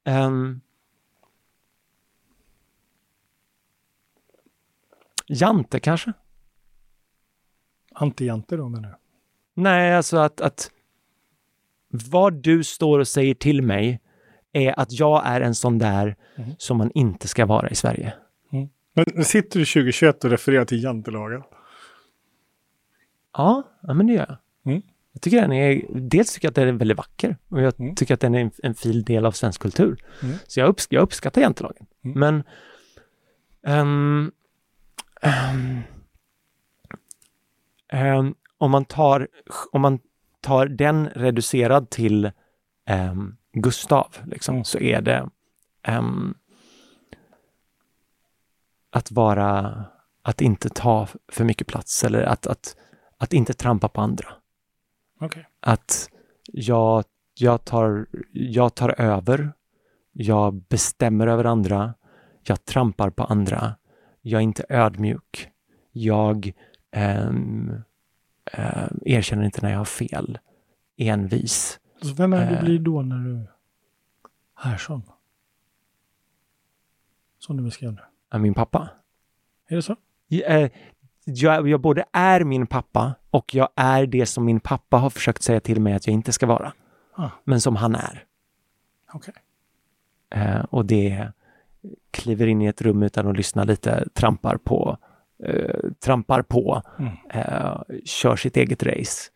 Ehm. 0.05 0.61
Jante 5.27 5.79
kanske? 5.79 6.13
Anti-Jante 7.95 8.57
då 8.57 8.69
menar 8.69 8.89
du? 8.89 8.95
Nej, 9.61 9.95
alltså 9.95 10.17
att, 10.17 10.41
att 10.41 10.71
vad 11.89 12.33
du 12.33 12.63
står 12.63 12.99
och 12.99 13.07
säger 13.07 13.33
till 13.33 13.61
mig 13.61 14.01
är 14.53 14.79
att 14.79 14.91
jag 14.91 15.21
är 15.25 15.41
en 15.41 15.55
sån 15.55 15.77
där 15.77 16.15
Mhm. 16.37 16.55
som 16.57 16.77
man 16.77 16.91
inte 16.95 17.27
ska 17.27 17.45
vara 17.45 17.69
i 17.69 17.75
Sverige. 17.75 18.13
Men 18.97 19.05
nu 19.13 19.23
sitter 19.23 19.59
du 19.59 19.65
2021 19.65 20.23
och 20.23 20.29
refererar 20.29 20.65
till 20.65 20.83
jantelagen. 20.83 21.41
Ja, 23.37 23.63
ja 23.81 23.93
men 23.93 24.07
det 24.07 24.13
gör 24.13 24.25
jag. 24.63 24.71
Mm. 24.73 24.81
Jag 25.13 25.21
tycker 25.21 25.41
den 25.41 25.51
är, 25.53 25.81
dels 25.95 26.33
tycker 26.33 26.45
jag 26.45 26.49
att 26.51 26.55
den 26.55 26.67
är 26.67 26.71
väldigt 26.71 26.97
vacker 26.97 27.37
och 27.49 27.61
jag 27.61 27.79
Mm. 27.79 27.95
tycker 27.95 28.13
att 28.13 28.19
den 28.19 28.35
är 28.35 28.39
en, 28.41 28.51
en 28.63 28.75
fin 28.75 29.03
del 29.03 29.25
av 29.25 29.31
svensk 29.31 29.61
kultur. 29.61 30.03
Mm. 30.23 30.35
Så 30.47 30.59
jag, 30.59 30.69
upps, 30.69 30.87
jag 30.89 31.01
uppskattar 31.01 31.41
jantelagen. 31.41 31.85
Mm. 32.05 32.19
Men 32.19 32.43
ehm, 33.63 34.31
ehm, 35.21 35.79
ehm, 37.91 38.35
om 38.57 38.71
man 38.71 38.85
tar, 38.85 39.27
om 39.71 39.81
man 39.81 39.99
tar 40.45 40.67
den 40.67 41.09
reducerad 41.09 41.89
till 41.89 42.31
um, 43.11 43.37
Gustav, 43.53 44.07
liksom, 44.25 44.55
Mm. 44.55 44.65
så 44.65 44.79
är 44.79 45.01
det 45.01 45.29
um, 45.87 46.37
att 48.89 49.11
vara, 49.11 49.83
att 50.21 50.41
inte 50.41 50.69
ta 50.69 51.07
för 51.31 51.43
mycket 51.43 51.67
plats 51.67 52.03
eller 52.03 52.23
att, 52.23 52.47
att, 52.47 52.75
att 53.17 53.33
inte 53.33 53.53
trampa 53.53 53.87
på 53.89 54.01
andra. 54.01 54.27
Okej. 55.19 55.47
Att 55.59 56.09
jag, 56.45 57.03
jag, 57.39 57.65
tar, 57.65 58.07
jag 58.31 58.75
tar 58.75 59.01
över, 59.01 59.53
jag 60.11 60.53
bestämmer 60.53 61.27
över 61.27 61.43
andra, 61.43 61.93
jag 62.43 62.65
trampar 62.65 63.09
på 63.09 63.23
andra, 63.23 63.75
jag 64.21 64.39
är 64.39 64.43
inte 64.43 64.65
ödmjuk, 64.69 65.49
jag 65.91 66.51
ehm, 66.91 67.81
eh, 68.53 68.87
erkänner 69.05 69.43
inte 69.43 69.61
när 69.61 69.71
jag 69.71 69.77
har 69.77 69.85
fel, 69.85 70.37
envis. 70.97 71.79
Så 72.01 72.13
vem 72.13 72.33
är 72.33 72.39
det 72.39 72.45
du 72.49 72.55
Eh. 72.55 72.63
blir 72.63 72.79
då 72.79 73.01
när 73.01 73.17
du 73.17 73.45
är 74.69 74.77
sån? 74.77 75.01
Som 77.39 77.57
du 77.57 77.63
beskrev 77.63 77.91
nu. 77.93 78.01
Är 78.31 78.39
min 78.39 78.53
pappa. 78.53 78.89
Är 79.67 79.75
det 79.75 79.81
så? 79.81 79.95
Eh, 80.47 80.69
Jag, 81.25 81.67
jag 81.67 81.81
både 81.81 82.05
är 82.11 82.43
min 82.43 82.67
pappa 82.67 83.15
och 83.29 83.55
jag 83.55 83.69
är 83.75 84.05
det 84.07 84.25
som 84.25 84.45
min 84.45 84.59
pappa 84.59 84.97
har 84.97 85.09
försökt 85.09 85.41
säga 85.43 85.59
till 85.59 85.81
mig 85.81 85.93
att 85.93 86.07
jag 86.07 86.13
inte 86.13 86.31
ska 86.33 86.45
vara, 86.45 86.73
Ah, 87.15 87.29
men 87.43 87.61
som 87.61 87.75
han 87.75 87.95
är. 87.95 88.23
Okej. 89.13 89.33
Eh, 90.29 90.59
och 90.63 90.85
det 90.85 91.31
kliver 92.11 92.47
in 92.47 92.61
i 92.61 92.65
ett 92.65 92.81
rum 92.81 93.03
utan 93.03 93.27
att 93.27 93.37
lyssna 93.37 93.63
lite, 93.63 94.07
trampar 94.13 94.57
på, 94.57 94.97
eh, 95.43 95.89
trampar 95.99 96.41
på, 96.41 96.81
Mm. 96.99 97.11
eh, 97.29 97.77
kör 98.05 98.35
sitt 98.35 98.57
eget 98.57 98.83
race, 98.83 99.31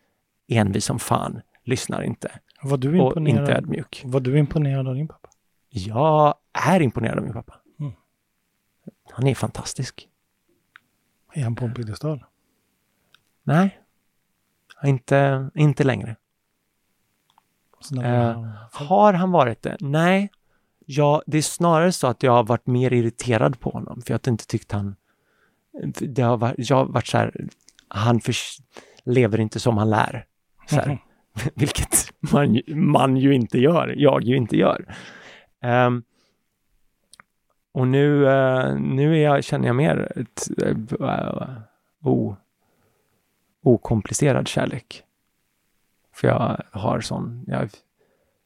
envis 0.48 0.86
som 0.86 1.00
fan, 1.00 1.42
lyssnar 1.64 2.02
inte 2.02 2.32
Var 2.64 2.78
du 2.78 3.00
och 3.00 3.08
inte 3.18 3.20
imponerad? 3.32 3.50
ödmjuk. 3.50 4.02
Var 4.06 4.20
du 4.20 4.38
imponerad 4.40 4.88
av 4.88 4.96
din 4.96 5.08
pappa? 5.08 5.30
Jag 5.70 6.34
är 6.54 6.80
imponerad 6.82 7.18
av 7.18 7.24
min 7.24 7.34
pappa. 7.34 7.56
Mm. 7.80 7.92
Han 9.12 9.28
är 9.28 9.36
fantastisk. 9.36 10.08
Är 11.34 11.44
han 11.44 11.56
på 11.56 11.66
en 11.66 11.74
piedestal? 11.74 12.26
Nej, 13.44 13.80
inte, 14.84 15.50
inte 15.56 15.84
längre. 15.84 16.16
Eh, 18.04 18.46
Har 18.72 19.14
han 19.14 19.32
varit 19.32 19.62
det? 19.62 19.78
Nej. 19.80 20.32
Ja, 20.86 21.22
det 21.26 21.38
är 21.38 21.42
snarare 21.42 21.92
så 21.92 22.08
att 22.08 22.24
jag 22.24 22.32
har 22.32 22.44
varit 22.44 22.68
mer 22.68 22.94
irriterad 22.94 23.60
på 23.60 23.70
honom 23.70 24.02
för 24.02 24.14
jag 24.14 24.20
har 24.26 24.32
inte 24.32 24.48
tyckt 24.48 24.72
han... 24.72 24.96
Det 25.88 26.22
har 26.22 26.38
varit, 26.38 26.70
jag 26.70 26.76
har 26.78 26.86
varit 26.86 27.08
så 27.08 27.18
här, 27.18 27.48
han 27.88 28.20
förs- 28.22 28.58
lever 29.04 29.40
inte 29.40 29.60
som 29.60 29.78
han 29.78 29.90
lär. 29.90 30.26
Så 30.70 30.76
här, 30.76 30.88
Mhm. 30.88 30.98
Vilket 31.56 32.14
man, 32.20 32.56
ju- 32.56 32.76
man 32.76 33.18
ju 33.18 33.34
inte 33.36 33.60
gör, 33.60 33.94
jag 33.98 34.24
ju 34.24 34.36
inte 34.36 34.58
gör. 34.58 34.96
Ehm, 35.62 36.04
och 37.72 37.88
nu, 37.88 38.28
eh, 38.28 38.76
nu 38.76 39.18
är 39.18 39.24
jag, 39.24 39.44
känner 39.44 39.68
jag 39.68 39.76
mer 39.76 40.12
ett, 40.16 40.48
uh, 41.02 41.58
o, 42.04 42.36
okomplicerad 43.64 44.48
kärlek. 44.48 45.04
För 46.14 46.28
jag 46.28 46.62
har 46.72 47.02
sån, 47.02 47.44
jag 47.48 47.70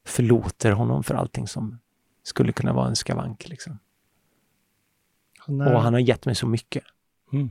förlåter 0.06 0.72
honom 0.72 1.04
för 1.04 1.16
allting 1.16 1.48
som 1.48 1.80
skulle 2.24 2.52
kunna 2.52 2.74
vara 2.74 2.88
en 2.88 2.96
skavank. 2.96 3.48
Liksom. 3.50 3.80
När- 5.48 5.74
Och 5.74 5.82
han 5.82 5.94
har 5.94 6.00
gett 6.00 6.26
mig 6.26 6.36
så 6.36 6.48
mycket. 6.48 6.84
Mm. 7.34 7.50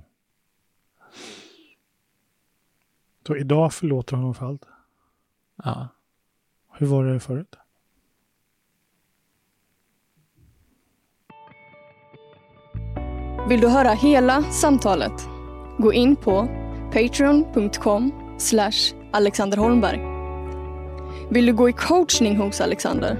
Så 3.27 3.37
idag 3.37 3.73
förlåter 3.73 4.11
du 4.11 4.17
honom 4.17 4.35
för 4.35 4.47
allt? 4.47 4.65
Ja. 5.65 5.89
Hur 6.73 6.87
var 6.87 7.05
det 7.05 7.21
förut? 7.21 7.57
Vill 13.49 13.61
du 13.61 13.69
höra 13.69 13.89
hela 13.89 14.43
samtalet? 14.43 15.13
Gå 15.79 15.93
in 15.93 16.17
på 16.17 16.49
patreon.com 16.93 18.13
Alexander 19.13 19.57
Holmberg. 19.57 20.01
Vill 21.31 21.47
du 21.47 21.53
gå 21.53 21.69
i 21.69 21.73
coachning 21.73 22.37
hos 22.37 22.61
Alexander? 22.61 23.17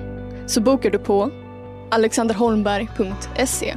Så 0.47 0.61
bokar 0.61 0.91
du 0.91 0.99
på 0.99 1.31
alexanderholmberg.se. 1.91 3.77